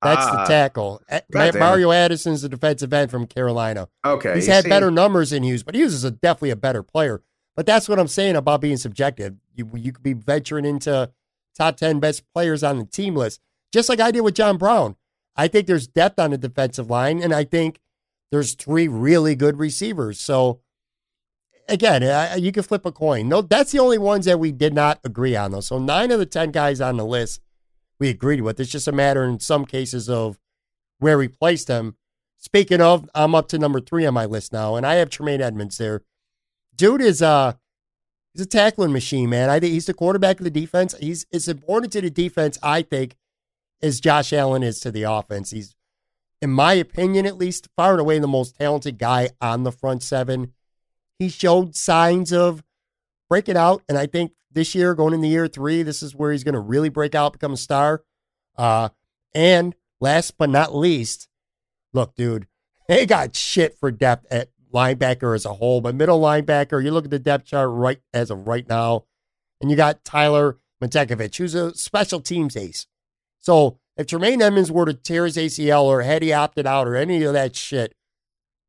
[0.01, 0.45] That's the ah.
[0.45, 1.01] tackle.
[1.34, 3.88] Mario Addison's the defensive end from Carolina.
[4.05, 4.36] Okay.
[4.36, 4.69] He's had see.
[4.69, 7.23] better numbers than Hughes, but Hughes is a, definitely a better player.
[7.58, 9.36] But that's what I'm saying about being subjective.
[9.55, 11.12] You, you could be venturing into
[11.58, 13.41] top 10 best players on the team list,
[13.74, 14.95] just like I did with John Brown.
[15.36, 17.80] I think there's depth on the defensive line, and I think
[18.32, 20.20] there's three really good receivers.
[20.20, 20.62] So,
[21.68, 23.28] again, I, you can flip a coin.
[23.28, 25.62] No, that's the only ones that we did not agree on, though.
[25.62, 27.41] So, nine of the 10 guys on the list
[27.99, 28.60] we agreed with.
[28.60, 30.38] It's just a matter in some cases of
[30.99, 31.95] where we placed them.
[32.38, 35.41] speaking of, I'm up to number three on my list now, and I have Tremaine
[35.41, 36.03] Edmunds there.
[36.78, 37.53] Dude is uh
[38.34, 39.49] he's a tackling machine, man.
[39.49, 40.95] I think he's the quarterback of the defense.
[40.99, 43.15] He's as important to the defense, I think,
[43.82, 45.51] as Josh Allen is to the offense.
[45.51, 45.75] He's,
[46.41, 50.03] in my opinion, at least, far and away the most talented guy on the front
[50.03, 50.53] seven.
[51.17, 52.63] He showed signs of
[53.28, 56.43] breaking out, and I think this year, going into year three, this is where he's
[56.43, 58.03] going to really break out, become a star.
[58.55, 58.89] Uh,
[59.34, 61.28] and last but not least,
[61.91, 62.47] look, dude,
[62.88, 67.05] they got shit for depth at linebacker as a whole, but middle linebacker, you look
[67.05, 69.05] at the depth chart right as of right now,
[69.61, 72.88] and you got Tyler Matakevich, who's a special teams ace.
[73.39, 76.95] So if Tremaine Edmunds were to tear his ACL or had he opted out or
[76.95, 77.95] any of that shit,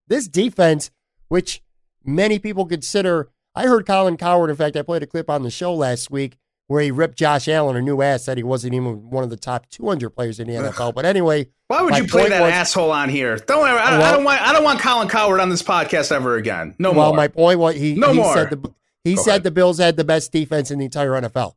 [0.06, 0.90] this defense,
[1.28, 1.62] which
[2.04, 4.50] many people consider, I heard Colin Cowherd.
[4.50, 6.38] in fact, I played a clip on the show last week
[6.68, 9.36] where he ripped Josh Allen a new ass, that he wasn't even one of the
[9.36, 10.94] top 200 players in the NFL.
[10.94, 13.36] But anyway, why would you play that was, asshole on here?
[13.36, 16.12] Don't worry, I, well, I, don't want I don't want Colin Cowherd on this podcast
[16.12, 16.76] ever again.
[16.78, 17.04] No well, more.
[17.04, 18.34] Well, my point was he, no he more.
[18.34, 19.42] said the he Go said ahead.
[19.44, 21.54] the Bills had the best defense in the entire NFL.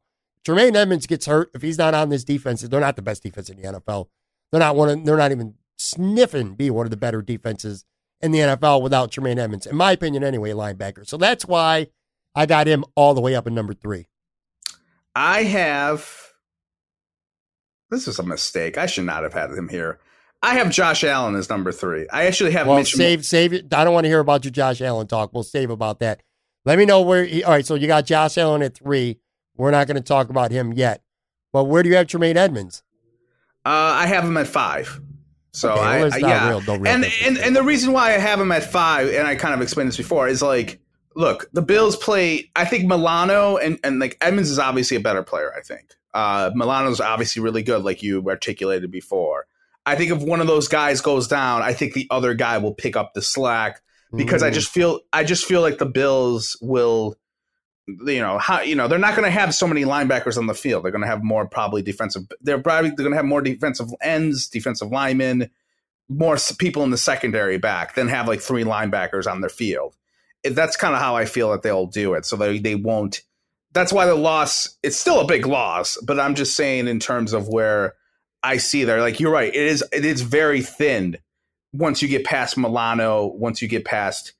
[0.47, 2.61] Jermaine Edmunds gets hurt if he's not on this defense.
[2.61, 4.07] They're not the best defense in the NFL.
[4.51, 4.89] They're not one.
[4.89, 7.85] Of, they're not even sniffing be one of the better defenses
[8.21, 10.51] in the NFL without Jermaine Edmunds, in my opinion, anyway.
[10.51, 11.07] Linebacker.
[11.07, 11.87] So that's why
[12.33, 14.07] I got him all the way up in number three.
[15.15, 16.09] I have.
[17.89, 18.77] This is a mistake.
[18.77, 19.99] I should not have had him here.
[20.41, 22.07] I have Josh Allen as number three.
[22.09, 22.67] I actually have.
[22.67, 23.73] Well, Mitch save, save it.
[23.73, 25.33] I don't want to hear about your Josh Allen talk.
[25.33, 26.23] We'll save about that.
[26.65, 27.25] Let me know where.
[27.25, 29.19] He, all right, so you got Josh Allen at three.
[29.55, 31.03] We're not going to talk about him yet.
[31.53, 32.83] But where do you have Tremaine Edmunds?
[33.65, 34.99] Uh, I have him at five.
[35.53, 38.39] So okay, well, I, yeah, real, real and and and the reason why I have
[38.39, 40.79] him at five, and I kind of explained this before, is like,
[41.15, 42.51] look, the Bills play.
[42.55, 45.53] I think Milano and and like Edmunds is obviously a better player.
[45.55, 49.47] I think uh, Milano's obviously really good, like you articulated before.
[49.85, 52.73] I think if one of those guys goes down, I think the other guy will
[52.73, 53.81] pick up the slack
[54.15, 54.47] because mm.
[54.47, 57.17] I just feel I just feel like the Bills will
[57.87, 60.53] you know how you know they're not going to have so many linebackers on the
[60.53, 60.83] field.
[60.83, 62.23] They're going to have more probably defensive.
[62.41, 65.49] They're probably they're going to have more defensive ends, defensive linemen,
[66.07, 69.95] more people in the secondary back than have like three linebackers on their field.
[70.43, 72.25] That's kind of how I feel that they'll do it.
[72.25, 73.21] So they they won't.
[73.73, 74.77] That's why the loss.
[74.83, 77.93] It's still a big loss, but I'm just saying in terms of where
[78.43, 79.01] I see there.
[79.01, 79.53] Like you're right.
[79.53, 81.17] It is it is very thin
[81.73, 83.27] once you get past Milano.
[83.27, 84.33] Once you get past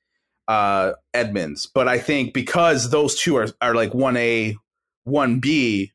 [0.48, 1.66] uh, Edmunds.
[1.66, 4.56] But I think because those two are, are like 1A,
[5.06, 5.90] 1B,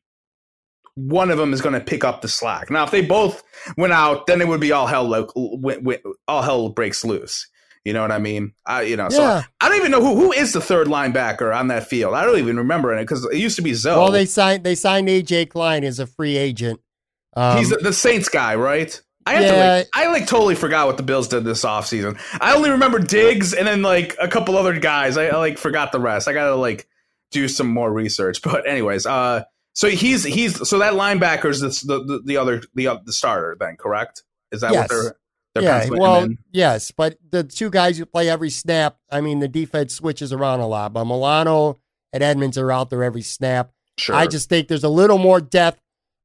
[0.94, 2.70] one of them is going to pick up the slack.
[2.70, 3.42] Now, if they both
[3.76, 7.46] went out, then it would be all hell lo- all hell breaks loose.
[7.84, 8.52] You know what I mean?
[8.66, 9.40] I, you know, yeah.
[9.40, 12.14] so I don't even know who who is the third linebacker on that field.
[12.14, 13.96] I don't even remember it because it used to be Zoe.
[13.96, 16.80] Well, they signed they signed AJ Klein as a free agent.
[17.36, 19.00] Um, He's the, the Saints guy, right?
[19.28, 19.50] I have yeah.
[19.50, 22.18] to like I like totally forgot what the Bills did this offseason.
[22.40, 25.16] I only remember Diggs and then like a couple other guys.
[25.16, 26.28] I, I, like forgot the rest.
[26.28, 26.88] I gotta like
[27.30, 28.40] do some more research.
[28.48, 31.68] But anyways, uh so he's he's so that linebacker is the,
[31.98, 34.24] the the other the the starter then, correct?
[34.50, 34.90] Is that yes.
[34.90, 35.16] what they're
[35.62, 39.94] yeah, well, yes, but the two guys who play every snap, I mean, the defense
[39.94, 41.78] switches around a lot, but Milano
[42.12, 43.72] and Edmunds are out there every snap.
[43.98, 44.14] Sure.
[44.14, 45.80] I just think there's a little more depth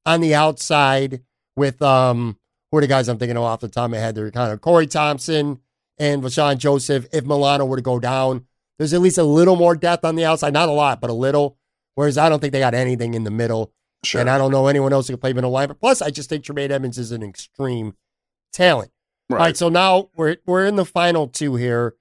[0.05, 1.21] on the outside
[1.55, 2.37] with um
[2.71, 4.15] who are the guys I'm thinking of off the top of my head?
[4.15, 5.59] They're kind of Corey Thompson
[5.99, 7.05] and Vosean Joseph.
[7.13, 8.47] If Milano were to go down,
[8.79, 10.53] there's at least a little more depth on the outside.
[10.53, 11.57] Not a lot, but a little.
[11.93, 13.71] Whereas I don't think they got anything in the middle.
[14.03, 14.19] Sure.
[14.19, 15.67] And I don't know anyone else who can play middle line.
[15.67, 17.93] But plus, I just think Tremaine Edmunds is an extreme
[18.51, 18.89] talent.
[19.29, 19.37] Right.
[19.37, 19.57] All right.
[19.57, 21.95] So now we're we're in the final two here.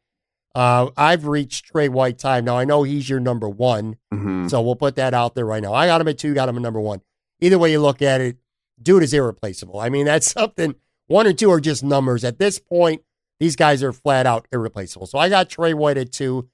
[0.54, 2.44] Uh, I've reached Tre White time.
[2.44, 3.96] Now I know he's your number one.
[4.12, 4.48] Mm-hmm.
[4.48, 5.72] So we'll put that out there right now.
[5.72, 7.00] I got him at two, got him at number one.
[7.40, 8.36] Either way you look at it,
[8.82, 9.80] dude is irreplaceable.
[9.80, 10.74] I mean, that's something.
[11.06, 12.24] One or two are just numbers.
[12.24, 13.02] At this point,
[13.40, 15.06] these guys are flat out irreplaceable.
[15.06, 16.48] So I got Tre White at two.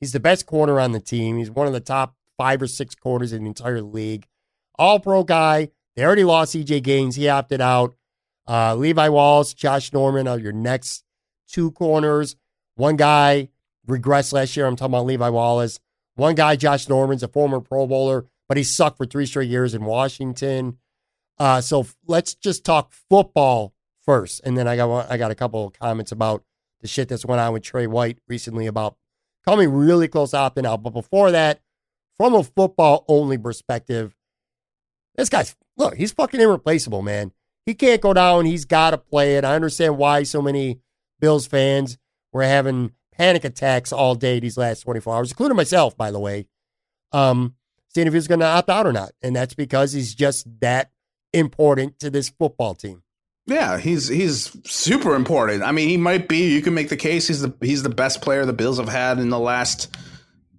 [0.00, 1.38] He's the best corner on the team.
[1.38, 4.26] He's one of the top five or six corners in the entire league.
[4.78, 5.70] All pro guy.
[5.96, 7.16] They already lost EJ Gaines.
[7.16, 7.94] He opted out.
[8.48, 11.04] Uh, Levi Wallace, Josh Norman are your next
[11.48, 12.36] two corners.
[12.76, 13.48] One guy
[13.88, 14.66] regressed last year.
[14.66, 15.80] I'm talking about Levi Wallace.
[16.16, 19.74] One guy, Josh Norman's a former Pro Bowler, but he sucked for three straight years
[19.74, 20.78] in Washington.
[21.38, 23.74] Uh, so let's just talk football
[24.04, 26.44] first, and then I got I got a couple of comments about
[26.80, 28.96] the shit that's went on with Tre White recently about
[29.44, 30.82] coming really close opting out.
[30.82, 31.60] But before that,
[32.16, 34.14] from a football only perspective,
[35.16, 37.32] this guy's look, he's fucking irreplaceable, man.
[37.66, 38.44] He can't go down.
[38.44, 39.44] He's got to play it.
[39.44, 40.80] I understand why so many
[41.20, 41.98] Bills fans
[42.32, 46.46] were having panic attacks all day these last 24 hours, including myself, by the way.
[47.12, 47.54] Um,
[47.88, 49.12] seeing if he's going to opt out or not.
[49.22, 50.90] And that's because he's just that
[51.32, 53.02] important to this football team.
[53.46, 55.64] Yeah, he's he's super important.
[55.64, 56.54] I mean, he might be.
[56.54, 59.18] You can make the case he's the he's the best player the Bills have had
[59.18, 59.94] in the last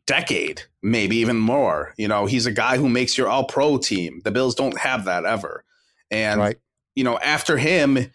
[0.05, 1.95] decade, maybe even more.
[1.97, 4.21] You know, he's a guy who makes your All Pro team.
[4.23, 5.63] The Bills don't have that ever,
[6.11, 6.57] and right.
[6.95, 8.11] You know, after him,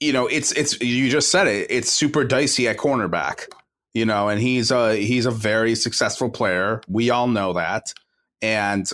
[0.00, 1.66] you know, it's it's you just said it.
[1.70, 3.48] It's super dicey at cornerback.
[3.92, 6.80] You know, and he's a he's a very successful player.
[6.88, 7.94] We all know that,
[8.42, 8.90] and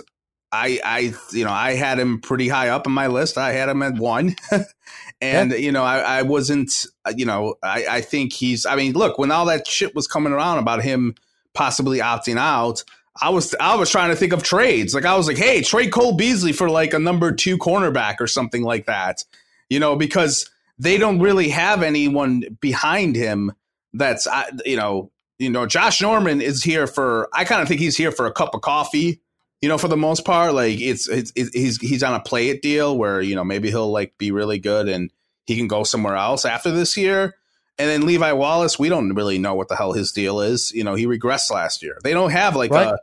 [0.53, 3.39] I, I, you know, I had him pretty high up on my list.
[3.39, 4.35] I had him at one,
[5.21, 5.57] and yeah.
[5.57, 8.67] you know, I, I wasn't, you know, I, I think he's.
[8.67, 11.15] I mean, look, when all that shit was coming around about him
[11.55, 12.83] possibly opting out,
[13.23, 14.95] I was, I was trying to think of trades.
[14.95, 18.27] Like I was like, hey, trade Cole Beasley for like a number two cornerback or
[18.27, 19.25] something like that,
[19.69, 20.49] you know, because
[20.79, 23.53] they don't really have anyone behind him.
[23.93, 24.27] That's,
[24.65, 27.29] you know, you know, Josh Norman is here for.
[27.33, 29.21] I kind of think he's here for a cup of coffee
[29.61, 32.49] you know, for the most part, like it's, it's, it's he's he's on a play
[32.49, 35.11] it deal where you know maybe he'll like be really good and
[35.45, 37.35] he can go somewhere else after this year.
[37.79, 40.71] And then Levi Wallace, we don't really know what the hell his deal is.
[40.73, 41.99] You know, he regressed last year.
[42.03, 42.89] They don't have like right.
[42.89, 42.99] a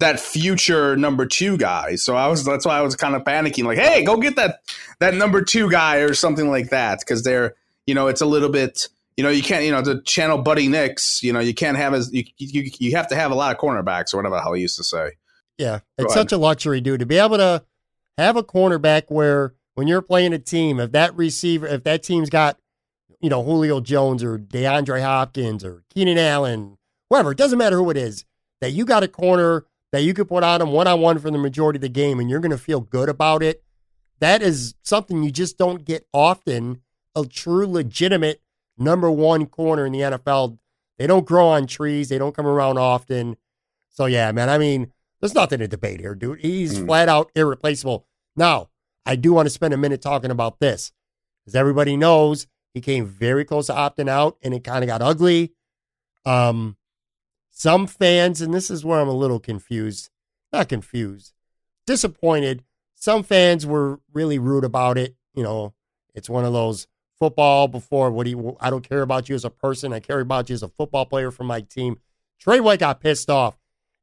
[0.00, 1.96] that future number two guy.
[1.96, 4.60] So I was that's why I was kind of panicking, like, hey, go get that
[5.00, 7.54] that number two guy or something like that, because they're
[7.86, 10.68] you know it's a little bit you know you can't you know to channel Buddy
[10.68, 13.54] Nix, you know you can't have as you, you you have to have a lot
[13.54, 15.12] of cornerbacks or whatever the hell he used to say.
[15.58, 17.64] Yeah, it's such a luxury, dude, to be able to
[18.16, 22.30] have a cornerback where when you're playing a team, if that receiver, if that team's
[22.30, 22.58] got,
[23.20, 26.78] you know, Julio Jones or DeAndre Hopkins or Keenan Allen,
[27.10, 28.24] whoever, it doesn't matter who it is,
[28.60, 31.30] that you got a corner that you could put on them one on one for
[31.30, 33.62] the majority of the game and you're going to feel good about it.
[34.20, 36.82] That is something you just don't get often.
[37.14, 38.42] A true, legitimate
[38.76, 40.58] number one corner in the NFL.
[40.98, 43.36] They don't grow on trees, they don't come around often.
[43.88, 46.40] So, yeah, man, I mean, there's nothing to debate here, dude.
[46.40, 46.86] He's mm.
[46.86, 48.06] flat out irreplaceable.
[48.36, 48.68] Now,
[49.04, 50.92] I do want to spend a minute talking about this.
[51.46, 55.02] As everybody knows, he came very close to opting out and it kind of got
[55.02, 55.52] ugly.
[56.24, 56.76] Um,
[57.58, 60.10] some fans, and this is where I'm a little confused,
[60.52, 61.34] not confused,
[61.86, 62.64] disappointed.
[62.94, 65.16] Some fans were really rude about it.
[65.34, 65.74] You know,
[66.14, 66.86] it's one of those
[67.18, 69.92] football before what do you, I don't care about you as a person.
[69.92, 71.98] I care about you as a football player for my team.
[72.40, 73.58] Tre White got pissed off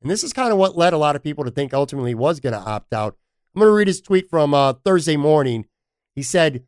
[0.05, 2.39] and this is kind of what led a lot of people to think ultimately was
[2.39, 3.17] going to opt out.
[3.55, 5.65] I'm going to read his tweet from uh, Thursday morning.
[6.13, 6.63] He said,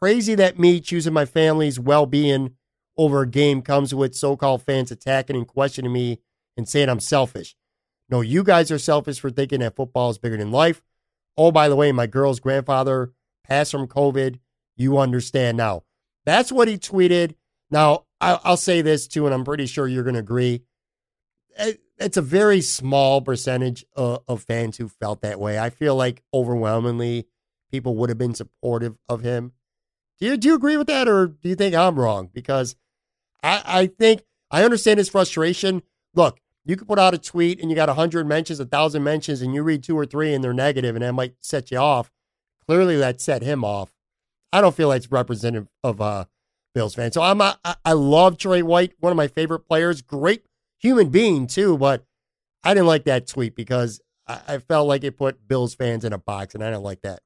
[0.00, 2.56] Crazy that me choosing my family's well being
[2.96, 6.20] over a game comes with so called fans attacking and questioning me
[6.56, 7.56] and saying I'm selfish.
[8.08, 10.82] No, you guys are selfish for thinking that football is bigger than life.
[11.36, 13.12] Oh, by the way, my girl's grandfather
[13.44, 14.38] passed from COVID.
[14.76, 15.84] You understand now.
[16.26, 17.34] That's what he tweeted.
[17.70, 20.62] Now, I'll say this too, and I'm pretty sure you're going to agree.
[21.56, 25.58] Eh, it's a very small percentage of, of fans who felt that way.
[25.58, 27.26] I feel like overwhelmingly
[27.70, 29.52] people would have been supportive of him.
[30.20, 32.28] Do you, do you agree with that, or do you think I'm wrong?
[32.32, 32.76] Because
[33.42, 35.82] I, I think I understand his frustration.
[36.14, 39.54] Look, you could put out a tweet and you got 100 mentions, 1,000 mentions, and
[39.54, 42.10] you read two or three and they're negative, and that might set you off.
[42.66, 43.92] Clearly, that set him off.
[44.52, 46.26] I don't feel that's representative of uh,
[46.74, 47.14] Bills fans.
[47.14, 50.02] So I'm a, I love Tre White, one of my favorite players.
[50.02, 50.44] Great
[50.78, 52.04] human being too, but
[52.62, 56.12] I didn't like that tweet because I, I felt like it put Bills fans in
[56.12, 57.20] a box, and I don't like that.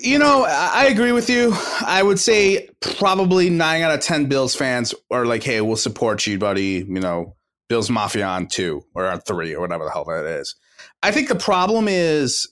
[0.00, 1.54] You know, I agree with you.
[1.84, 6.26] I would say probably nine out of ten Bills fans are like, "Hey, we'll support
[6.26, 7.36] you, buddy." You know,
[7.68, 10.54] Bills Mafia on two or on three or whatever the hell that is.
[11.02, 12.48] I think the problem is,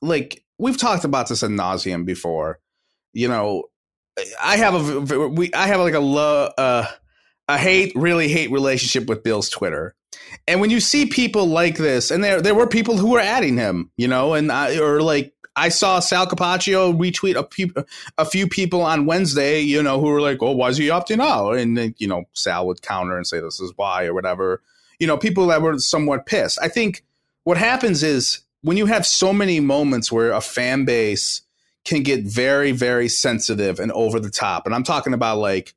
[0.00, 2.60] like we've talked about this ad nauseum before.
[3.12, 3.64] You know,
[4.42, 6.86] I have a we I have like a love, Uh,
[7.48, 9.94] a hate, really hate relationship with Bill's Twitter.
[10.48, 13.56] And when you see people like this, and there there were people who were adding
[13.56, 17.72] him, you know, and I, or like I saw Sal Capaccio retweet a few,
[18.18, 21.20] a few people on Wednesday, you know, who were like, "Oh, why is he opting
[21.20, 24.62] out?" And then, you know, Sal would counter and say, "This is why" or whatever.
[24.98, 26.58] You know, people that were somewhat pissed.
[26.60, 27.04] I think
[27.44, 31.42] what happens is when you have so many moments where a fan base
[31.84, 35.74] can get very, very sensitive and over the top, and I'm talking about like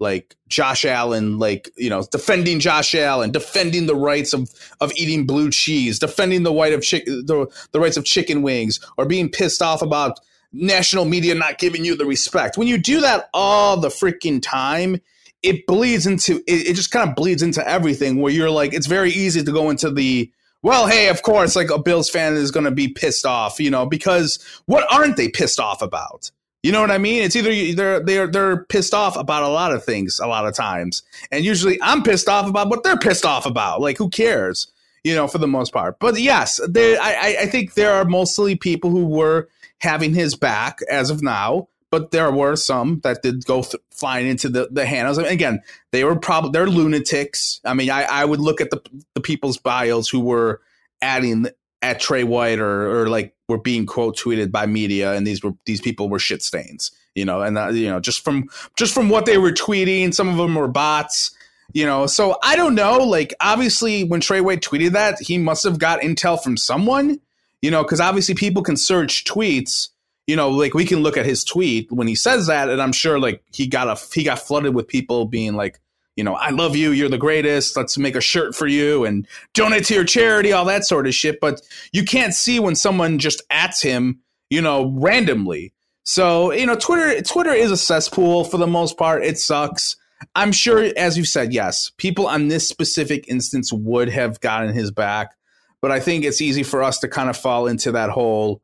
[0.00, 5.26] like Josh Allen, like you know, defending Josh Allen, defending the rights of of eating
[5.26, 9.28] blue cheese, defending the white of chick the the rights of chicken wings, or being
[9.28, 10.18] pissed off about
[10.52, 12.56] national media not giving you the respect.
[12.56, 15.00] When you do that all the freaking time,
[15.42, 18.20] it bleeds into it, it just kind of bleeds into everything.
[18.20, 20.30] Where you're like, it's very easy to go into the
[20.62, 23.70] well, hey, of course, like a Bills fan is going to be pissed off, you
[23.70, 26.30] know, because what aren't they pissed off about?
[26.62, 27.22] You know what I mean?
[27.22, 30.54] It's either they're they're they're pissed off about a lot of things a lot of
[30.54, 33.80] times, and usually I'm pissed off about what they're pissed off about.
[33.80, 34.72] Like who cares?
[35.04, 36.00] You know, for the most part.
[36.00, 39.48] But yes, there, I I think there are mostly people who were
[39.78, 44.26] having his back as of now, but there were some that did go th- flying
[44.26, 45.18] into the the handles.
[45.18, 47.60] I again, they were probably they're lunatics.
[47.64, 48.80] I mean, I, I would look at the
[49.14, 50.60] the people's bios who were
[51.00, 51.46] adding
[51.82, 55.52] at Tre White or or like were being quote tweeted by media, and these were
[55.66, 59.08] these people were shit stains, you know, and uh, you know just from just from
[59.08, 61.32] what they were tweeting, some of them were bots.
[61.74, 62.96] You know, so I don't know.
[62.96, 67.20] Like, obviously, when Tre White tweeted that, he must have got intel from someone.
[67.60, 69.88] You know, because obviously people can search tweets
[70.28, 72.92] you know, like we can look at his tweet when he says that, and I'm
[72.92, 75.80] sure like he got a he got flooded with people being like,
[76.18, 77.76] you know, I love you, you're the greatest.
[77.76, 81.14] Let's make a shirt for you and donate to your charity, all that sort of
[81.14, 81.38] shit.
[81.40, 81.62] But
[81.92, 84.18] you can't see when someone just ats him,
[84.50, 85.72] you know, randomly.
[86.02, 89.24] So you know, Twitter Twitter is a cesspool for the most part.
[89.24, 89.94] It sucks.
[90.34, 94.90] I'm sure, as you said, yes, people on this specific instance would have gotten his
[94.90, 95.36] back,
[95.80, 98.60] but I think it's easy for us to kind of fall into that whole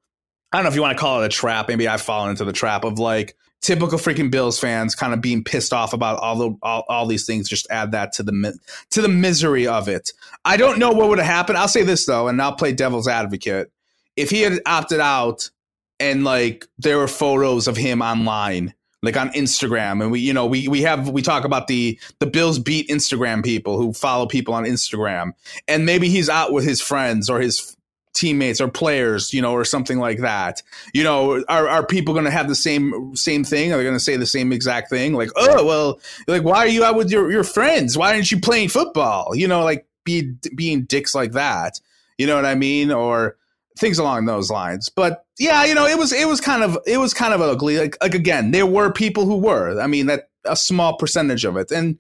[0.53, 1.69] I don't know if you want to call it a trap.
[1.69, 5.43] Maybe I've fallen into the trap of like typical freaking Bills fans kind of being
[5.43, 7.49] pissed off about all the all, all these things.
[7.49, 8.59] Just add that to the
[8.91, 10.13] to the misery of it.
[10.45, 11.59] I don't know what would have happened.
[11.59, 13.73] I'll say this though, and I'll play devil's advocate.
[14.17, 15.51] If he had opted out
[15.99, 20.47] and like there were photos of him online like on Instagram and we you know
[20.47, 24.55] we we have we talk about the the Bills beat Instagram people who follow people
[24.55, 25.33] on Instagram
[25.69, 27.74] and maybe he's out with his friends or his
[28.15, 30.63] teammates or players, you know, or something like that.
[30.95, 33.73] You know, are, are people going to have the same same thing?
[33.73, 35.13] Are they going to say the same exact thing?
[35.13, 37.99] Like, oh, well, like, why are you out with your, your friends?
[37.99, 39.35] Why aren't you playing football?
[39.35, 41.81] You know, like be being dicks like that.
[42.17, 42.93] You know what I mean?
[42.93, 43.37] Or
[43.79, 44.89] things along those lines.
[44.89, 47.79] But yeah, you know, it was it was kind of it was kind of ugly.
[47.79, 49.81] Like like again, there were people who were.
[49.81, 51.99] I mean, that a small percentage of it, and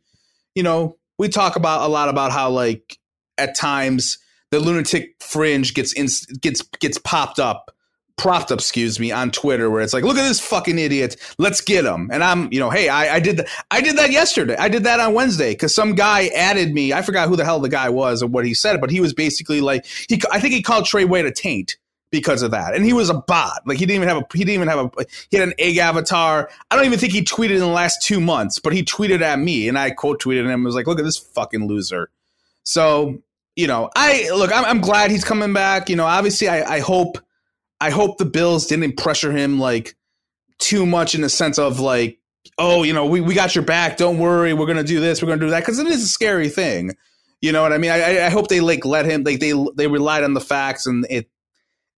[0.55, 2.99] you know, we talk about a lot about how like
[3.37, 4.19] at times
[4.51, 6.09] the lunatic fringe gets in,
[6.41, 7.75] gets gets popped up
[8.17, 11.17] propped up, excuse me, on Twitter where it's like, look at this fucking idiot.
[11.39, 12.11] Let's get him.
[12.13, 13.49] And I'm, you know, hey, I, I did that.
[13.71, 14.57] I did that yesterday.
[14.57, 16.93] I did that on Wednesday because some guy added me.
[16.93, 19.13] I forgot who the hell the guy was or what he said, but he was
[19.13, 21.77] basically like, he, I think he called Tre White a taint
[22.11, 22.75] because of that.
[22.75, 23.63] And he was a bot.
[23.67, 24.91] Like he didn't even have a, he didn't even have a,
[25.31, 26.49] he had an egg avatar.
[26.71, 29.41] I don't even think he tweeted in the last two months, but he tweeted at
[29.41, 30.51] me and I quote tweeted him.
[30.51, 32.11] and was like, look at this fucking loser.
[32.63, 33.19] So
[33.57, 34.53] you know, I look.
[34.53, 35.89] I'm, I'm glad he's coming back.
[35.89, 37.19] You know, obviously, I, I hope,
[37.81, 39.95] I hope the Bills didn't pressure him like
[40.59, 42.19] too much in the sense of like,
[42.59, 43.97] oh, you know, we, we got your back.
[43.97, 46.49] Don't worry, we're gonna do this, we're gonna do that, because it is a scary
[46.49, 46.93] thing.
[47.41, 47.91] You know what I mean?
[47.91, 51.07] I, I hope they like let him like they they relied on the facts and
[51.11, 51.29] it,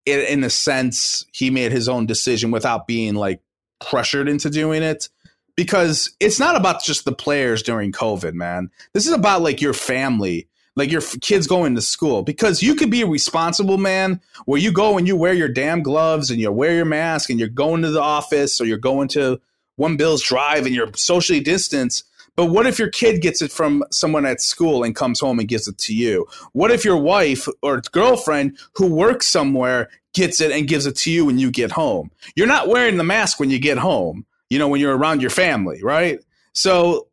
[0.04, 3.40] it in a sense he made his own decision without being like
[3.80, 5.09] pressured into doing it
[5.54, 8.70] because it's not about just the players during COVID, man.
[8.92, 12.22] This is about like your family like your kids going to school.
[12.22, 15.82] Because you could be a responsible man where you go and you wear your damn
[15.82, 19.08] gloves and you wear your mask and you're going to the office or you're going
[19.08, 19.40] to
[19.76, 22.04] one bill's drive and you're socially distanced.
[22.36, 25.48] But what if your kid gets it from someone at school and comes home and
[25.48, 26.26] gives it to you?
[26.52, 31.10] What if your wife or girlfriend who works somewhere gets it and gives it to
[31.10, 32.10] you when you get home?
[32.34, 35.30] You're not wearing the mask when you get home you know when you're around your
[35.30, 36.20] family right?
[36.52, 37.08] So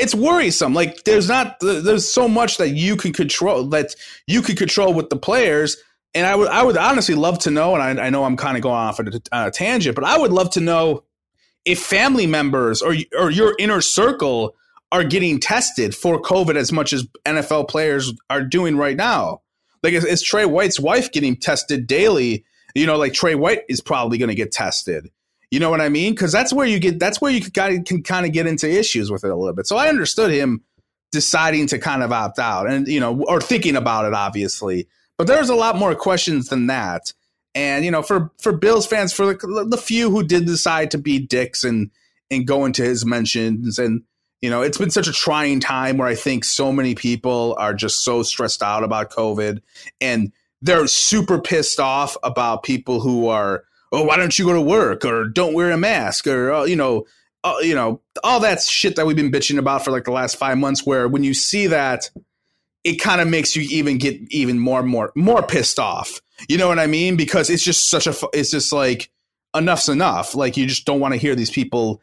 [0.00, 0.74] it's worrisome.
[0.74, 3.94] Like there's not there's so much that you can control that
[4.26, 5.76] you can control with the players.
[6.14, 8.56] And I would I would honestly love to know, and I, I know I'm kind
[8.56, 11.04] of going off on a, a tangent, but I would love to know
[11.64, 14.54] if family members or or your inner circle
[14.92, 19.42] are getting tested for COVID as much as NFL players are doing right now.
[19.82, 22.44] Like is, is Tre White's wife getting tested daily?
[22.74, 25.08] You know, like Tre White is probably going to get tested.
[25.50, 26.12] You know what I mean?
[26.12, 29.10] Because that's where you get that's where you can, can kind of get into issues
[29.10, 29.66] with it a little bit.
[29.66, 30.62] So I understood him
[31.12, 34.86] deciding to kind of opt out, and you know, or thinking about it, obviously.
[35.18, 37.12] But there's a lot more questions than that.
[37.54, 40.98] And you know, for for Bills fans, for the, the few who did decide to
[40.98, 41.90] be dicks and
[42.30, 44.02] and go into his mentions, and
[44.40, 47.74] you know, it's been such a trying time where I think so many people are
[47.74, 49.60] just so stressed out about COVID,
[50.00, 50.32] and
[50.62, 55.04] they're super pissed off about people who are oh, why don't you go to work
[55.04, 57.06] or don't wear a mask or uh, you know,
[57.44, 60.36] uh, you know, all that shit that we've been bitching about for like the last
[60.36, 60.84] five months.
[60.84, 62.10] Where when you see that,
[62.84, 66.20] it kind of makes you even get even more more more pissed off.
[66.48, 67.16] You know what I mean?
[67.16, 69.10] Because it's just such a it's just like
[69.54, 70.34] enough's enough.
[70.34, 72.00] Like you just don't want to hear these people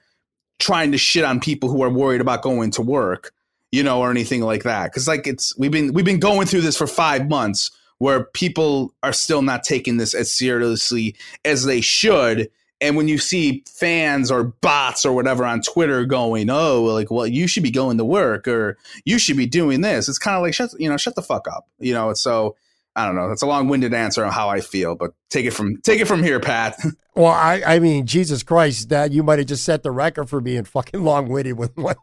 [0.60, 3.32] trying to shit on people who are worried about going to work,
[3.72, 4.86] you know, or anything like that.
[4.86, 8.94] Because like it's we've been we've been going through this for five months where people
[9.04, 12.50] are still not taking this as seriously as they should.
[12.80, 17.26] And when you see fans or bots or whatever on Twitter going, "Oh, like, well,
[17.26, 20.44] you should be going to work or you should be doing this," it's kind of
[20.44, 22.14] like, shut, you know, shut the fuck up, you know.
[22.14, 22.56] So
[22.96, 23.30] I don't know.
[23.30, 26.24] That's a long-winded answer on how I feel, but take it from take it from
[26.24, 26.78] here, Pat.
[27.16, 30.40] Well, I, I mean, Jesus Christ, that you might have just set the record for
[30.40, 31.96] being fucking long-winded with one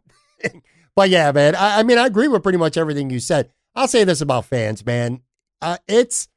[0.43, 0.61] thing.
[0.97, 3.49] But yeah, man, I, I mean, I agree with pretty much everything you said.
[3.77, 5.21] I'll say this about fans, man.
[5.65, 6.29] Uh, it's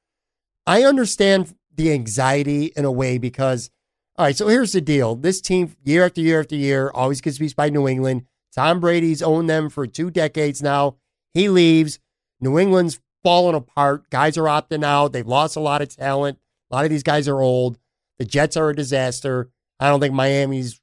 [0.65, 3.69] I understand the anxiety in a way because
[4.17, 5.15] all right, so here's the deal.
[5.15, 8.25] This team, year after year after year, always gets beat by New England.
[8.55, 10.95] Tom Brady's owned them for two decades now.
[11.33, 11.99] He leaves.
[12.39, 14.09] New England's falling apart.
[14.09, 15.11] Guys are opting out.
[15.11, 16.39] They've lost a lot of talent.
[16.71, 17.77] A lot of these guys are old.
[18.19, 19.51] The Jets are a disaster.
[19.79, 20.79] I don't think Miami's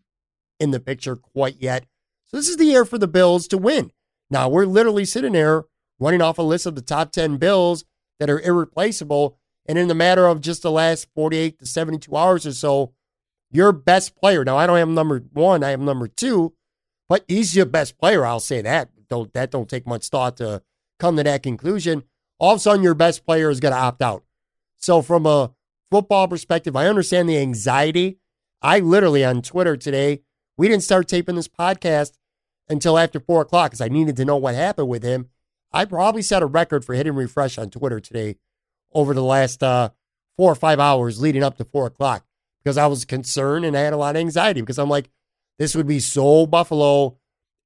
[0.60, 1.86] in the picture quite yet.
[2.26, 3.90] So this is the year for the Bills to win.
[4.30, 5.64] Now we're literally sitting there
[5.98, 7.84] running off a list of the top 10 Bills
[8.18, 9.38] that are irreplaceable.
[9.66, 12.92] And in the matter of just the last 48 to 72 hours or so,
[13.50, 14.44] your best player.
[14.44, 16.54] Now I don't have number one, I have number two,
[17.08, 18.26] but he's your best player.
[18.26, 18.90] I'll say that.
[19.08, 20.62] Don't that don't take much thought to
[20.98, 22.02] come to that conclusion.
[22.38, 24.24] All of a sudden, your best player is going to opt out.
[24.76, 25.52] So from a
[25.90, 28.18] football perspective, I understand the anxiety.
[28.60, 30.22] I literally on Twitter today,
[30.56, 32.12] we didn't start taping this podcast
[32.68, 35.28] until after four o'clock because I needed to know what happened with him.
[35.74, 38.36] I probably set a record for hitting refresh on Twitter today
[38.92, 39.90] over the last uh,
[40.36, 42.24] four or five hours leading up to four o'clock
[42.62, 45.10] because I was concerned and I had a lot of anxiety because I'm like,
[45.58, 47.18] this would be so Buffalo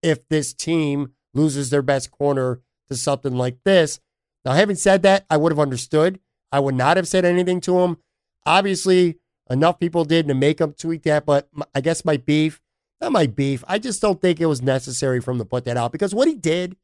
[0.03, 4.01] if this team loses their best corner to something like this.
[4.43, 6.19] Now, having said that, I would have understood.
[6.51, 7.99] I would not have said anything to him.
[8.47, 9.19] Obviously,
[9.51, 12.59] enough people did to make him tweet that, but I guess my beef,
[13.03, 15.77] not my beef, I just don't think it was necessary for him to put that
[15.77, 16.75] out because what he did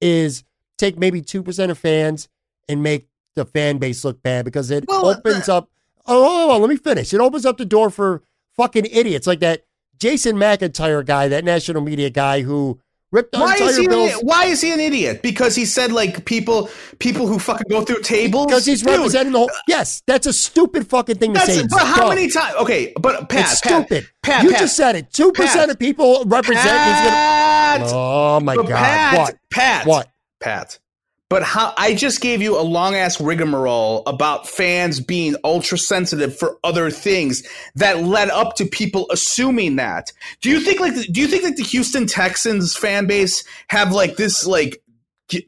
[0.00, 0.44] is
[0.78, 2.28] take maybe 2% of fans
[2.68, 5.70] and make the fan base look bad because it well, opens uh, up
[6.06, 7.14] Oh, oh, oh, let me finish.
[7.14, 8.22] It opens up the door for
[8.56, 9.64] fucking idiots like that
[9.98, 12.78] Jason McIntyre guy, that national media guy who
[13.10, 14.12] ripped why is he bills.
[14.12, 15.22] An, why is he an idiot?
[15.22, 16.68] Because he said like people
[16.98, 18.46] people who fucking go through tables.
[18.46, 18.90] Because he's Dude.
[18.90, 19.50] representing the whole.
[19.66, 21.66] Yes, that's a stupid fucking thing that's, to say.
[21.70, 22.08] But how dumb.
[22.10, 22.54] many times?
[22.56, 24.10] Okay, but Pat, Pat, stupid.
[24.22, 25.10] Pat, you Pat, just said it.
[25.10, 26.66] Two percent of people represent.
[27.80, 28.68] Pat, oh my god!
[28.68, 29.38] Pat, what?
[29.50, 30.08] Pat, what?
[30.40, 30.78] Pat.
[31.30, 36.36] But how I just gave you a long ass rigmarole about fans being ultra sensitive
[36.38, 37.42] for other things
[37.74, 40.12] that led up to people assuming that.
[40.42, 44.16] Do you think like do you think like the Houston Texans fan base have like
[44.16, 44.80] this like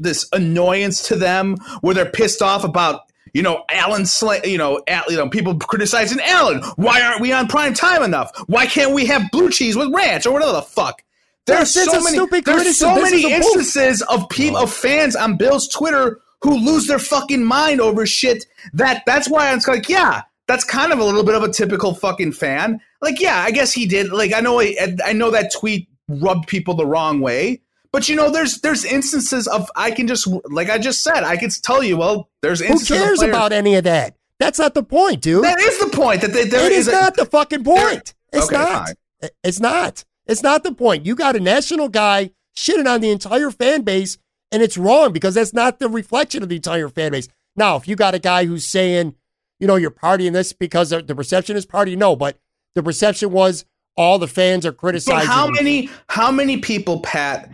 [0.01, 3.03] this annoyance to them where they're pissed off about
[3.35, 6.63] you know, Allen, Sl- you know, Al- you know, people criticizing Allen.
[6.77, 8.31] Why aren't we on prime time enough?
[8.47, 11.03] Why can't we have blue cheese with ranch or whatever the fuck?
[11.47, 12.41] There's so many.
[12.43, 17.45] There's so many instances of people of fans on Bill's Twitter who lose their fucking
[17.45, 18.47] mind over shit.
[18.75, 21.95] That that's why I'm like, yeah, that's kind of a little bit of a typical
[21.95, 22.81] fucking fan.
[23.01, 24.11] Like, yeah, I guess he did.
[24.11, 27.63] Like, I know, I, I know that tweet rubbed people the wrong way.
[27.93, 31.37] But you know, there's there's instances of I can just like I just said, I
[31.37, 31.97] can tell you.
[31.97, 34.17] Well, there's who cares about any of that?
[34.39, 35.45] That's not the point, dude.
[35.45, 36.21] That is the point.
[36.21, 38.15] That they, there it is, is not the fucking point.
[38.33, 38.89] It's okay, not.
[38.89, 39.31] Fine.
[39.43, 40.05] It's not.
[40.27, 41.07] It's not the point.
[41.07, 44.19] You got a national guy shitting on the entire fan base,
[44.51, 47.29] and it's wrong because that's not the reflection of the entire fan base.
[47.55, 49.15] Now, if you got a guy who's saying,
[49.61, 52.39] you know, you're partying this because the perception is party, no, but
[52.75, 53.65] the perception was
[53.97, 55.21] all the fans are criticizing.
[55.21, 55.89] But how many?
[56.09, 57.51] How many people, Pat,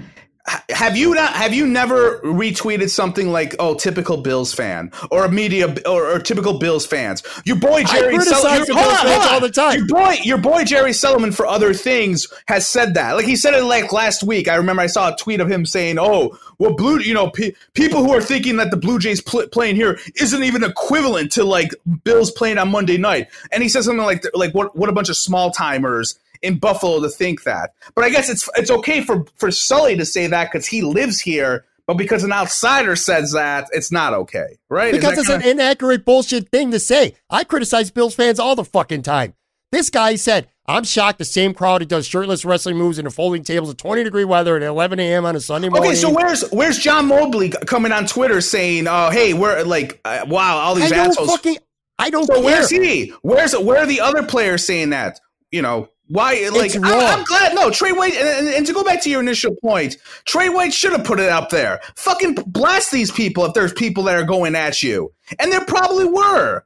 [0.71, 5.31] have you not have you never retweeted something like oh typical Bills fan or a
[5.31, 7.23] media or, or typical Bills fans?
[7.45, 11.73] Your boy Jerry Sullivan all the time your boy your boy Jerry Sullivan for other
[11.73, 13.13] things has said that.
[13.13, 14.49] Like he said it like last week.
[14.49, 17.53] I remember I saw a tweet of him saying oh well blue you know pe-
[17.75, 21.45] people who are thinking that the Blue Jays pl- playing here isn't even equivalent to
[21.45, 21.71] like
[22.03, 23.29] Bills playing on Monday night.
[23.53, 27.01] And he says something like like what what a bunch of small timers in Buffalo
[27.01, 27.73] to think that.
[27.95, 31.21] But I guess it's it's okay for for Sully to say that because he lives
[31.21, 31.65] here.
[31.87, 34.93] But because an outsider says that, it's not okay, right?
[34.93, 35.45] Because it's kinda...
[35.45, 37.17] an inaccurate bullshit thing to say.
[37.29, 39.35] I criticize Bills fans all the fucking time.
[39.73, 43.11] This guy said, I'm shocked the same crowd who does shirtless wrestling moves in the
[43.11, 45.25] folding tables at 20 degree weather at 11 a.m.
[45.25, 45.91] on a Sunday morning.
[45.91, 50.25] Okay, so where's where's John Mobley coming on Twitter saying, "Oh, hey, we're like, uh,
[50.29, 51.59] wow, all these I assholes." Fucking,
[51.99, 52.27] I don't.
[52.27, 52.45] So care.
[52.45, 53.13] where's he?
[53.23, 55.19] Where's where are the other players saying that?
[55.51, 56.49] You know, why?
[56.53, 57.55] Like, I, am glad.
[57.55, 59.97] No, Tre White, and, and, and, to go back to your initial point,
[60.27, 61.81] Tre White should have put it up there.
[61.97, 66.05] Fucking blast these people if there's people that are going at you, and there probably
[66.05, 66.65] were.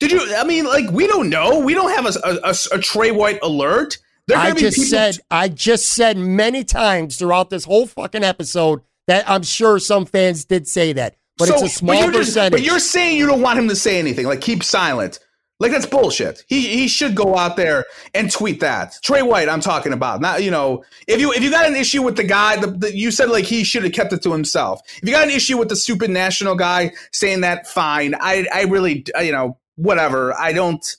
[0.00, 0.34] Did you?
[0.36, 1.60] I mean, like, we don't know.
[1.60, 3.98] We don't have a, a, a Tre White alert.
[4.34, 5.14] I just said.
[5.14, 10.06] T- I just said many times throughout this whole fucking episode that I'm sure some
[10.06, 12.24] fans did say that, but so, it's a small but percentage.
[12.24, 14.26] Just, but you're saying you don't want him to say anything.
[14.26, 15.18] Like, keep silent.
[15.60, 16.44] Like that's bullshit.
[16.46, 17.84] He he should go out there
[18.14, 18.96] and tweet that.
[19.02, 20.20] Tre White, I'm talking about.
[20.20, 23.10] Not you know, if you if you got an issue with the guy, the, you
[23.10, 24.80] said like he should have kept it to himself.
[25.02, 28.14] If you got an issue with the stupid national guy saying that, fine.
[28.20, 30.32] I I really uh, you know whatever.
[30.38, 30.96] I don't.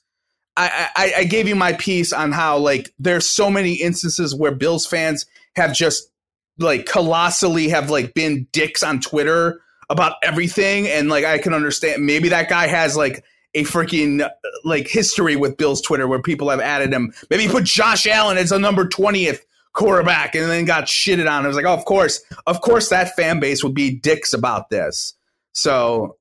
[0.57, 4.51] I, I, I gave you my piece on how like there's so many instances where
[4.51, 6.11] Bills fans have just
[6.57, 12.05] like colossally have like been dicks on Twitter about everything, and like I can understand
[12.05, 13.23] maybe that guy has like
[13.53, 14.29] a freaking
[14.63, 17.13] like history with Bill's Twitter where people have added him.
[17.29, 19.39] Maybe put Josh Allen as a number 20th
[19.73, 21.45] quarterback and then got shitted on.
[21.45, 24.69] It was like, oh, of course, of course that fan base would be dicks about
[24.69, 25.13] this.
[25.53, 26.17] So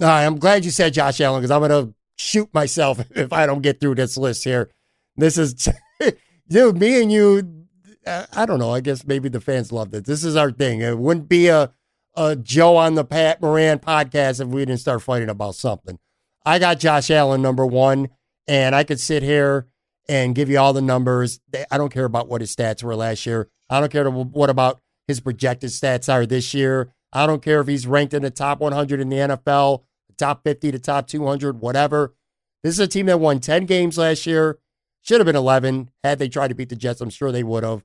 [0.00, 3.80] I'm glad you said Josh Allen because I'm gonna shoot myself if I don't get
[3.80, 4.70] through this list here.
[5.16, 5.68] This is
[6.48, 7.66] dude, me and you
[8.06, 8.72] I don't know.
[8.72, 10.02] I guess maybe the fans love this.
[10.02, 10.80] This is our thing.
[10.80, 11.72] It wouldn't be a
[12.16, 15.98] a Joe on the Pat Moran podcast if we didn't start fighting about something.
[16.44, 18.08] I got Josh Allen number one,
[18.48, 19.66] and I could sit here
[20.08, 21.40] and give you all the numbers.
[21.70, 23.48] I don't care about what his stats were last year.
[23.68, 26.92] I don't care what about his projected stats are this year.
[27.12, 30.42] I don't care if he's ranked in the top 100 in the NFL, the top
[30.44, 32.14] 50 to top 200, whatever.
[32.62, 34.58] This is a team that won 10 games last year.
[35.02, 37.00] Should have been 11 had they tried to beat the Jets.
[37.00, 37.84] I'm sure they would have.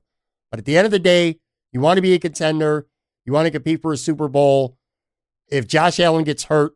[0.50, 1.40] But at the end of the day,
[1.72, 2.86] you want to be a contender.
[3.24, 4.76] You want to compete for a Super Bowl.
[5.48, 6.74] If Josh Allen gets hurt,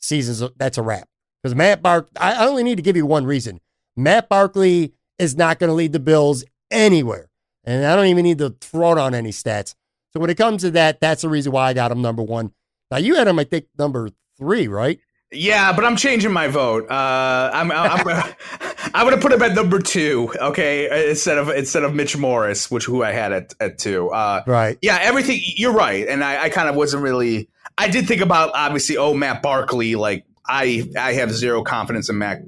[0.00, 1.08] season's that's a wrap.
[1.44, 3.60] Because Matt Bark, I only need to give you one reason.
[3.98, 7.28] Matt Barkley is not going to lead the Bills anywhere.
[7.64, 9.74] And I don't even need to throw it on any stats.
[10.14, 12.52] So when it comes to that, that's the reason why I got him number one.
[12.90, 14.98] Now you had him, I think, number three, right?
[15.32, 16.90] Yeah, but I'm changing my vote.
[16.90, 18.34] Uh, I'm I'm, I'm,
[18.94, 20.32] I'm going to put him at number two.
[20.40, 24.08] Okay, instead of instead of Mitch Morse, which who I had at at two.
[24.10, 24.78] Uh, right.
[24.80, 25.40] Yeah, everything.
[25.42, 27.50] You're right, and I, I kind of wasn't really.
[27.76, 28.96] I did think about obviously.
[28.96, 32.42] Oh, Matt Barkley, like I I have zero confidence in Matt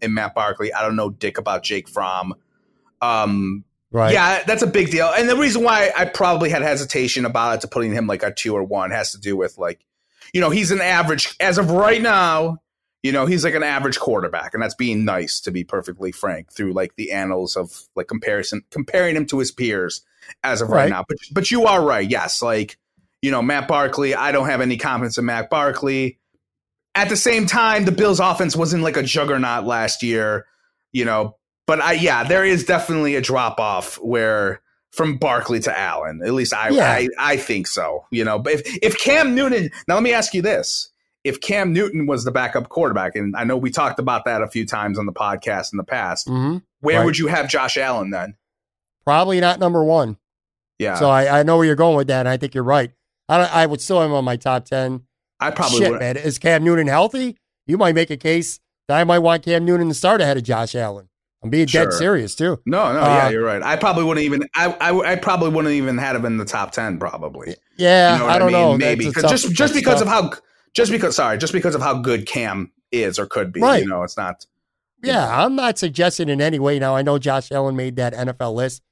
[0.00, 0.72] in Matt Barkley.
[0.72, 2.34] I don't know dick about Jake Fromm.
[3.00, 4.12] Um, right.
[4.12, 5.12] Yeah, that's a big deal.
[5.16, 8.32] And the reason why I probably had hesitation about it to putting him like a
[8.32, 9.84] two or one has to do with like,
[10.32, 12.58] you know, he's an average as of right now.
[13.02, 16.52] You know, he's like an average quarterback, and that's being nice to be perfectly frank
[16.52, 20.02] through like the annals of like comparison, comparing him to his peers
[20.42, 21.04] as of right, right now.
[21.08, 22.08] But but you are right.
[22.08, 22.78] Yes, like
[23.22, 24.16] you know, Matt Barkley.
[24.16, 26.18] I don't have any confidence in Matt Barkley
[26.96, 30.46] at the same time, the Bills' offense wasn't like a juggernaut last year,
[30.92, 31.36] you know.
[31.66, 36.22] But I, yeah, there is definitely a drop off where from Barkley to Allen.
[36.24, 36.90] At least I, yeah.
[36.90, 38.06] I, I think so.
[38.10, 40.90] You know, but if if Cam Newton, now let me ask you this:
[41.22, 44.48] if Cam Newton was the backup quarterback, and I know we talked about that a
[44.48, 46.58] few times on the podcast in the past, mm-hmm.
[46.80, 47.04] where right.
[47.04, 48.36] would you have Josh Allen then?
[49.04, 50.16] Probably not number one.
[50.78, 50.94] Yeah.
[50.94, 52.92] So I, I know where you're going with that, and I think you're right.
[53.28, 55.02] I, I would still have him on my top ten.
[55.40, 56.00] I probably Shit, would.
[56.00, 56.16] man.
[56.16, 57.36] Is Cam Newton healthy?
[57.66, 60.44] You might make a case that I might want Cam Newton to start ahead of
[60.44, 61.08] Josh Allen.
[61.42, 61.84] I'm being sure.
[61.84, 62.60] dead serious too.
[62.66, 63.62] No, no, uh, yeah, you're right.
[63.62, 64.48] I probably wouldn't even.
[64.54, 66.98] I, I, I, probably wouldn't even had him in the top ten.
[66.98, 67.54] Probably.
[67.76, 68.60] Yeah, you know I don't I mean?
[68.60, 68.76] know.
[68.78, 70.02] Maybe tough, just just because tough.
[70.02, 70.40] of how
[70.74, 73.60] just because sorry just because of how good Cam is or could be.
[73.60, 73.82] Right.
[73.82, 74.46] You know, it's not.
[75.02, 75.44] Yeah.
[75.44, 76.78] I'm not suggesting in any way.
[76.78, 78.82] Now I know Josh Allen made that NFL list.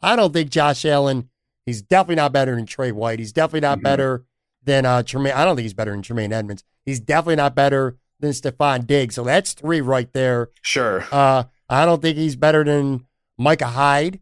[0.00, 1.30] I don't think Josh Allen.
[1.64, 3.20] He's definitely not better than Tre White.
[3.20, 3.84] He's definitely not mm-hmm.
[3.84, 4.24] better
[4.64, 5.32] than uh, Tremaine.
[5.34, 6.64] I don't think he's better than Tremaine Edmunds.
[6.84, 9.14] He's definitely not better than Stefon Diggs.
[9.14, 10.50] So that's three right there.
[10.62, 11.04] Sure.
[11.12, 13.06] Uh, I don't think he's better than
[13.38, 14.20] Micah Hyde.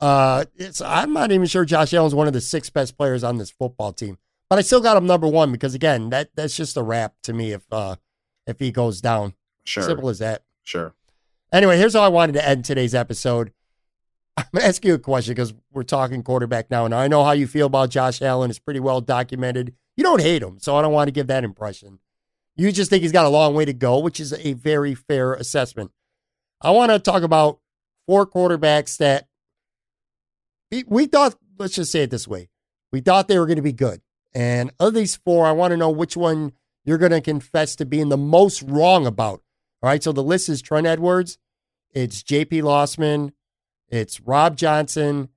[0.00, 3.38] Uh, it's, I'm not even sure Josh Allen's one of the six best players on
[3.38, 4.18] this football team,
[4.50, 7.32] but I still got him number one because again, that that's just a wrap to
[7.32, 7.96] me if uh,
[8.46, 9.34] if he goes down.
[9.64, 9.82] Sure.
[9.82, 10.42] Simple as that.
[10.62, 10.94] Sure.
[11.52, 13.52] Anyway, here's how I wanted to end today's episode.
[14.36, 16.84] I'm going to ask you a question because we're talking quarterback now.
[16.84, 18.50] And I know how you feel about Josh Allen.
[18.50, 19.74] It's pretty well documented.
[19.96, 22.00] You don't hate him, so I don't want to give that impression.
[22.56, 25.34] You just think he's got a long way to go, which is a very fair
[25.34, 25.92] assessment.
[26.60, 27.60] I want to talk about
[28.06, 29.26] four quarterbacks that
[30.86, 32.48] we thought, let's just say it this way,
[32.92, 34.00] we thought they were going to be good.
[34.34, 36.52] And of these four, I want to know which one
[36.84, 39.42] you're going to confess to being the most wrong about.
[39.82, 41.38] All right, so the list is Trent Edwards,
[41.92, 43.32] it's JP Losman,
[43.88, 45.28] it's Rob Johnson,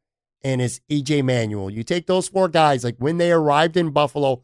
[0.44, 1.70] and it's EJ Manuel.
[1.70, 4.44] You take those four guys, like when they arrived in Buffalo,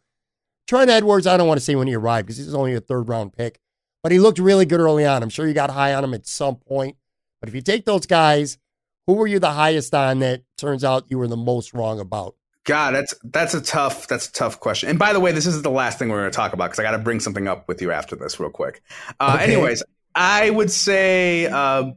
[0.68, 3.08] Trent Edwards, I don't want to say when he arrived because he's only a third
[3.10, 3.60] round pick,
[4.02, 5.24] but he looked really good early on.
[5.24, 6.98] I'm sure you got high on him at some point.
[7.40, 8.58] But if you take those guys,
[9.06, 12.36] who were you the highest on that turns out you were the most wrong about?
[12.66, 14.90] God, that's that's a tough that's a tough question.
[14.90, 16.80] And by the way, this isn't the last thing we're going to talk about because
[16.80, 18.82] I got to bring something up with you after this real quick.
[19.20, 19.52] Uh, okay.
[19.52, 19.84] Anyways,
[20.16, 21.92] I would say, uh,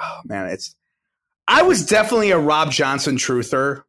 [0.00, 0.74] oh man, it's
[1.48, 3.82] I was definitely a Rob Johnson truther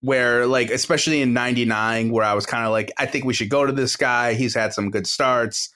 [0.00, 3.48] where like especially in 99 where I was kind of like I think we should
[3.48, 4.34] go to this guy.
[4.34, 5.72] He's had some good starts.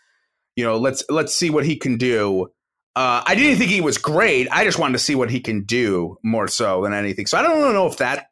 [0.56, 2.50] you know, let's let's see what he can do.
[2.96, 4.48] Uh, I didn't think he was great.
[4.50, 7.26] I just wanted to see what he can do more so than anything.
[7.26, 8.26] So I don't know if that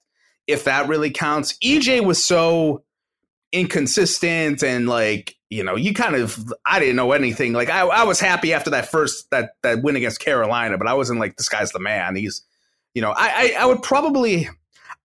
[0.48, 1.56] if that really counts.
[1.64, 2.82] EJ was so
[3.52, 7.52] inconsistent and like you know you kind of I didn't know anything.
[7.52, 10.94] Like I, I was happy after that first that that win against Carolina, but I
[10.94, 12.16] wasn't like this guy's the man.
[12.16, 12.42] He's
[12.98, 14.48] you know I I, I would probably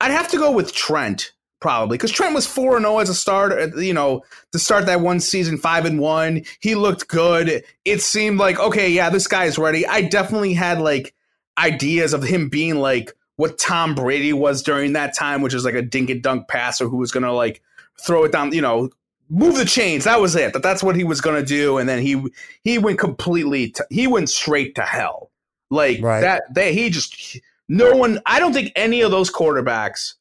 [0.01, 3.09] I'd have to go with Trent probably because Trent was four and zero oh as
[3.09, 3.59] a starter.
[3.59, 7.63] Uh, you know, to start that one season, five and one, he looked good.
[7.85, 9.85] It seemed like okay, yeah, this guy is ready.
[9.85, 11.13] I definitely had like
[11.59, 15.75] ideas of him being like what Tom Brady was during that time, which is like
[15.75, 17.61] a dink and dunk passer who was gonna like
[18.01, 18.89] throw it down, you know,
[19.29, 20.05] move the chains.
[20.05, 20.53] That was it.
[20.53, 22.25] That that's what he was gonna do, and then he
[22.63, 23.69] he went completely.
[23.69, 25.29] To, he went straight to hell.
[25.69, 26.21] Like right.
[26.21, 26.53] that.
[26.53, 27.39] They he just
[27.69, 28.19] no one.
[28.25, 30.13] I don't think any of those quarterbacks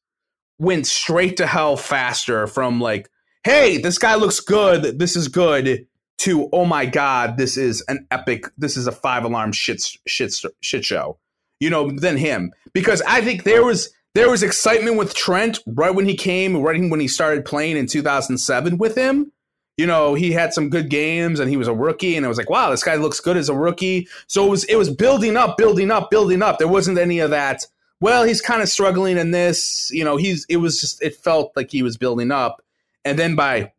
[0.59, 3.11] went straight to hell faster from like,
[3.45, 5.87] hey, this guy looks good, this is good,
[6.19, 10.35] to oh my god, this is an epic, this is a five alarm shit shit
[10.61, 11.19] shit show.
[11.59, 15.95] You know, than him because I think there was there was excitement with Trent right
[15.95, 19.33] when he came, right when he started playing in 2007 with him.
[19.83, 22.39] You know, he had some good games and he was a rookie, and it was
[22.39, 24.09] like, wow, this guy looks good as a rookie.
[24.27, 26.59] So it was it was building up, building up, building up.
[26.59, 27.67] There wasn't any of that
[28.03, 29.89] well, he's kind of struggling in this.
[29.93, 32.61] You know, he's it was just it felt like he was building up,
[33.05, 33.73] and then by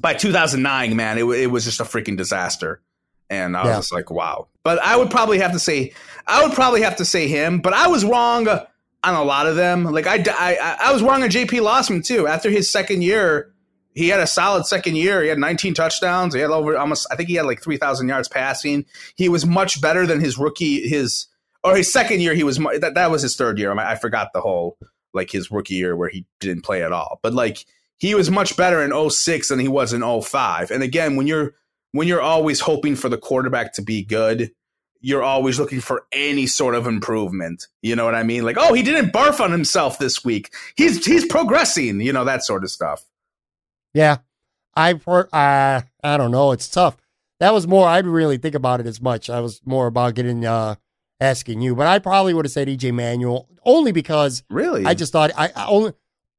[0.00, 2.80] by 2009, man, it, it was just a freaking disaster.
[3.28, 3.76] And I was yeah.
[3.76, 4.46] just like, wow.
[4.62, 5.94] But I would probably have to say,
[6.28, 7.60] I would probably have to say him.
[7.60, 8.68] But I was wrong on
[9.02, 9.82] a lot of them.
[9.82, 11.58] Like I, I, I was wrong on J.P.
[11.58, 12.28] Losman too.
[12.28, 13.52] After his second year,
[13.96, 15.22] he had a solid second year.
[15.22, 16.34] He had 19 touchdowns.
[16.34, 18.84] He had over almost, I think he had like 3,000 yards passing.
[19.16, 21.28] He was much better than his rookie, his
[21.64, 23.76] or his second year he was that that was his third year.
[23.76, 24.76] I, forgot the whole
[25.14, 27.18] like his rookie year where he didn't play at all.
[27.22, 27.64] But like
[27.96, 30.70] he was much better in 06 than he was in 05.
[30.70, 31.54] And again, when you're
[31.92, 34.52] when you're always hoping for the quarterback to be good,
[35.00, 37.66] you're always looking for any sort of improvement.
[37.80, 38.44] You know what I mean?
[38.44, 40.52] Like, oh, he didn't barf on himself this week.
[40.76, 42.02] He's he's progressing.
[42.02, 43.06] You know that sort of stuff.
[43.94, 44.18] Yeah,
[44.74, 46.52] I've uh, I don't know.
[46.52, 46.96] It's tough.
[47.40, 47.86] That was more.
[47.86, 49.28] I didn't really think about it as much.
[49.28, 50.76] I was more about getting uh,
[51.20, 55.12] asking you, but I probably would have said EJ Manuel only because really I just
[55.12, 55.92] thought I, I only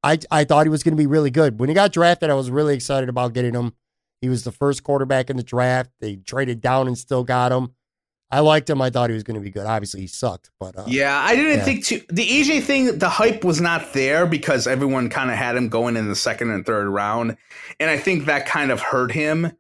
[0.03, 2.29] I I thought he was going to be really good when he got drafted.
[2.29, 3.73] I was really excited about getting him.
[4.21, 5.91] He was the first quarterback in the draft.
[5.99, 7.73] They traded down and still got him.
[8.29, 8.81] I liked him.
[8.81, 9.65] I thought he was going to be good.
[9.65, 11.63] Obviously, he sucked, but uh, yeah, I didn't yeah.
[11.63, 12.01] think too.
[12.09, 15.95] The EJ thing, the hype was not there because everyone kind of had him going
[15.95, 17.37] in the second and third round,
[17.79, 19.53] and I think that kind of hurt him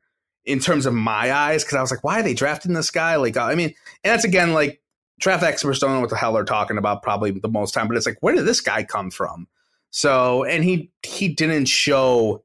[0.43, 3.15] in terms of my eyes because I was like, why are they drafting this guy?
[3.17, 4.81] Like, I mean, and that's again like
[5.19, 7.97] draft experts don't know what the hell they're talking about probably the most time, but
[7.97, 9.47] it's like, where did this guy come from?
[9.91, 12.43] So, and he he didn't show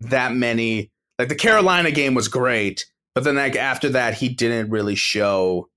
[0.00, 0.90] that many.
[1.18, 5.68] Like the Carolina game was great, but then like after that, he didn't really show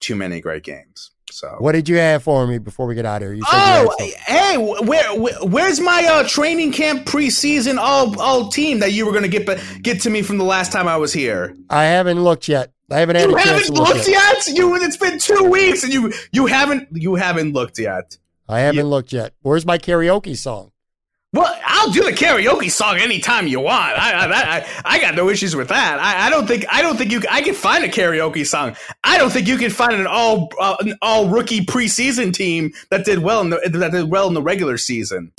[0.00, 1.10] too many great games.
[1.30, 3.34] So, what did you have for me before we get out of here?
[3.34, 3.94] You oh,
[4.26, 9.12] hey, where, where, where's my uh, training camp preseason all all team that you were
[9.12, 11.54] going to get but get to me from the last time I was here?
[11.68, 12.72] I haven't looked yet.
[12.90, 14.46] I haven't had you a haven't to looked yet.
[14.46, 14.56] yet.
[14.56, 18.16] You it's been two weeks and you you haven't you haven't looked yet.
[18.48, 19.34] I haven't you, looked yet.
[19.42, 20.72] Where's my karaoke song?
[21.34, 23.96] Well, I'll do the karaoke song anytime you want.
[23.96, 26.00] I I, I, I got no issues with that.
[26.00, 28.74] I, I, don't think I don't think you I can find a karaoke song.
[29.04, 33.04] I don't think you can find an all uh, an all rookie preseason team that
[33.04, 35.30] did well in the that did well in the regular season.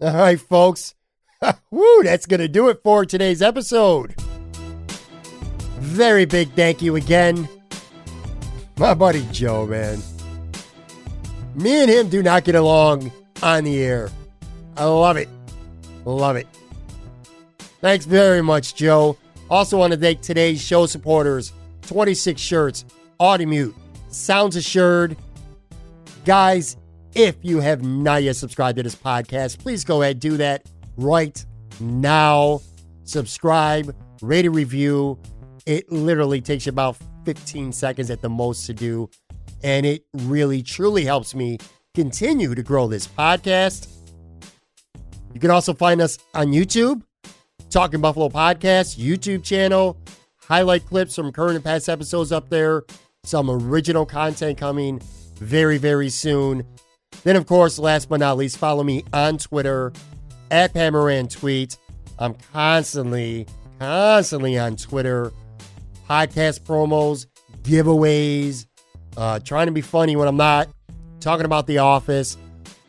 [0.00, 0.96] All right, folks.
[1.70, 4.16] Woo, that's going to do it for today's episode.
[5.78, 7.48] Very big thank you again.
[8.76, 10.00] My buddy Joe, man.
[11.54, 13.12] Me and him do not get along
[13.42, 14.10] on the air.
[14.76, 15.28] I love it.
[16.04, 16.48] Love it.
[17.80, 19.16] Thanks very much, Joe.
[19.48, 21.52] Also, want to thank today's show supporters
[21.82, 22.84] 26 Shirts,
[23.20, 23.74] Audimute,
[24.08, 25.16] Sounds Assured.
[26.24, 26.76] Guys,
[27.14, 30.66] if you have not yet subscribed to this podcast, please go ahead do that
[30.96, 31.44] right
[31.78, 32.60] now.
[33.04, 35.18] Subscribe, rate a review.
[35.66, 39.10] It literally takes you about 15 seconds at the most to do.
[39.62, 41.58] And it really, truly helps me
[41.94, 43.88] continue to grow this podcast.
[45.32, 47.02] You can also find us on YouTube,
[47.70, 49.96] Talking Buffalo Podcast, YouTube channel,
[50.46, 52.84] highlight clips from current and past episodes up there,
[53.24, 55.00] some original content coming
[55.36, 56.64] very, very soon.
[57.24, 59.92] Then, of course, last but not least, follow me on Twitter
[60.50, 61.76] at Pamaran Tweet.
[62.18, 63.46] I'm constantly,
[63.78, 65.32] constantly on Twitter.
[66.08, 67.26] Podcast promos,
[67.62, 68.66] giveaways,
[69.16, 70.68] uh, trying to be funny when I'm not,
[71.20, 72.36] talking about The Office.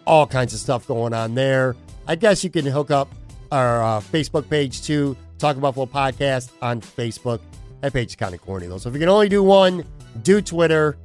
[0.08, 1.76] all kinds of stuff going on there.
[2.08, 3.10] I guess you can hook up
[3.52, 5.18] our uh, Facebook page too.
[5.40, 7.40] Talk Buffalo Podcast on Facebook.
[7.82, 8.78] That page is kind of corny though.
[8.78, 9.84] So if you can only do one,
[10.22, 10.98] do Twitter.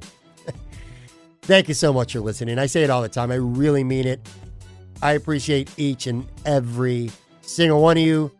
[1.41, 2.59] Thank you so much for listening.
[2.59, 3.31] I say it all the time.
[3.31, 4.21] I really mean it.
[5.01, 8.31] I appreciate each and every single one of you.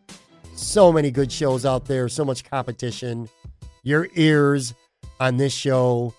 [0.54, 3.28] So many good shows out there, so much competition.
[3.84, 4.74] Your ears
[5.20, 6.14] on this show,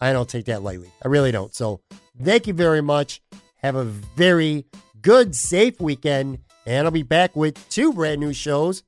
[0.00, 0.90] I don't take that lightly.
[1.04, 1.54] I really don't.
[1.54, 1.80] So
[2.22, 3.22] thank you very much.
[3.56, 4.66] Have a very
[5.00, 6.38] good, safe weekend.
[6.66, 8.82] And I'll be back with two brand new shows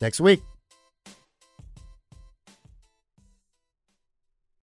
[0.00, 0.42] next week.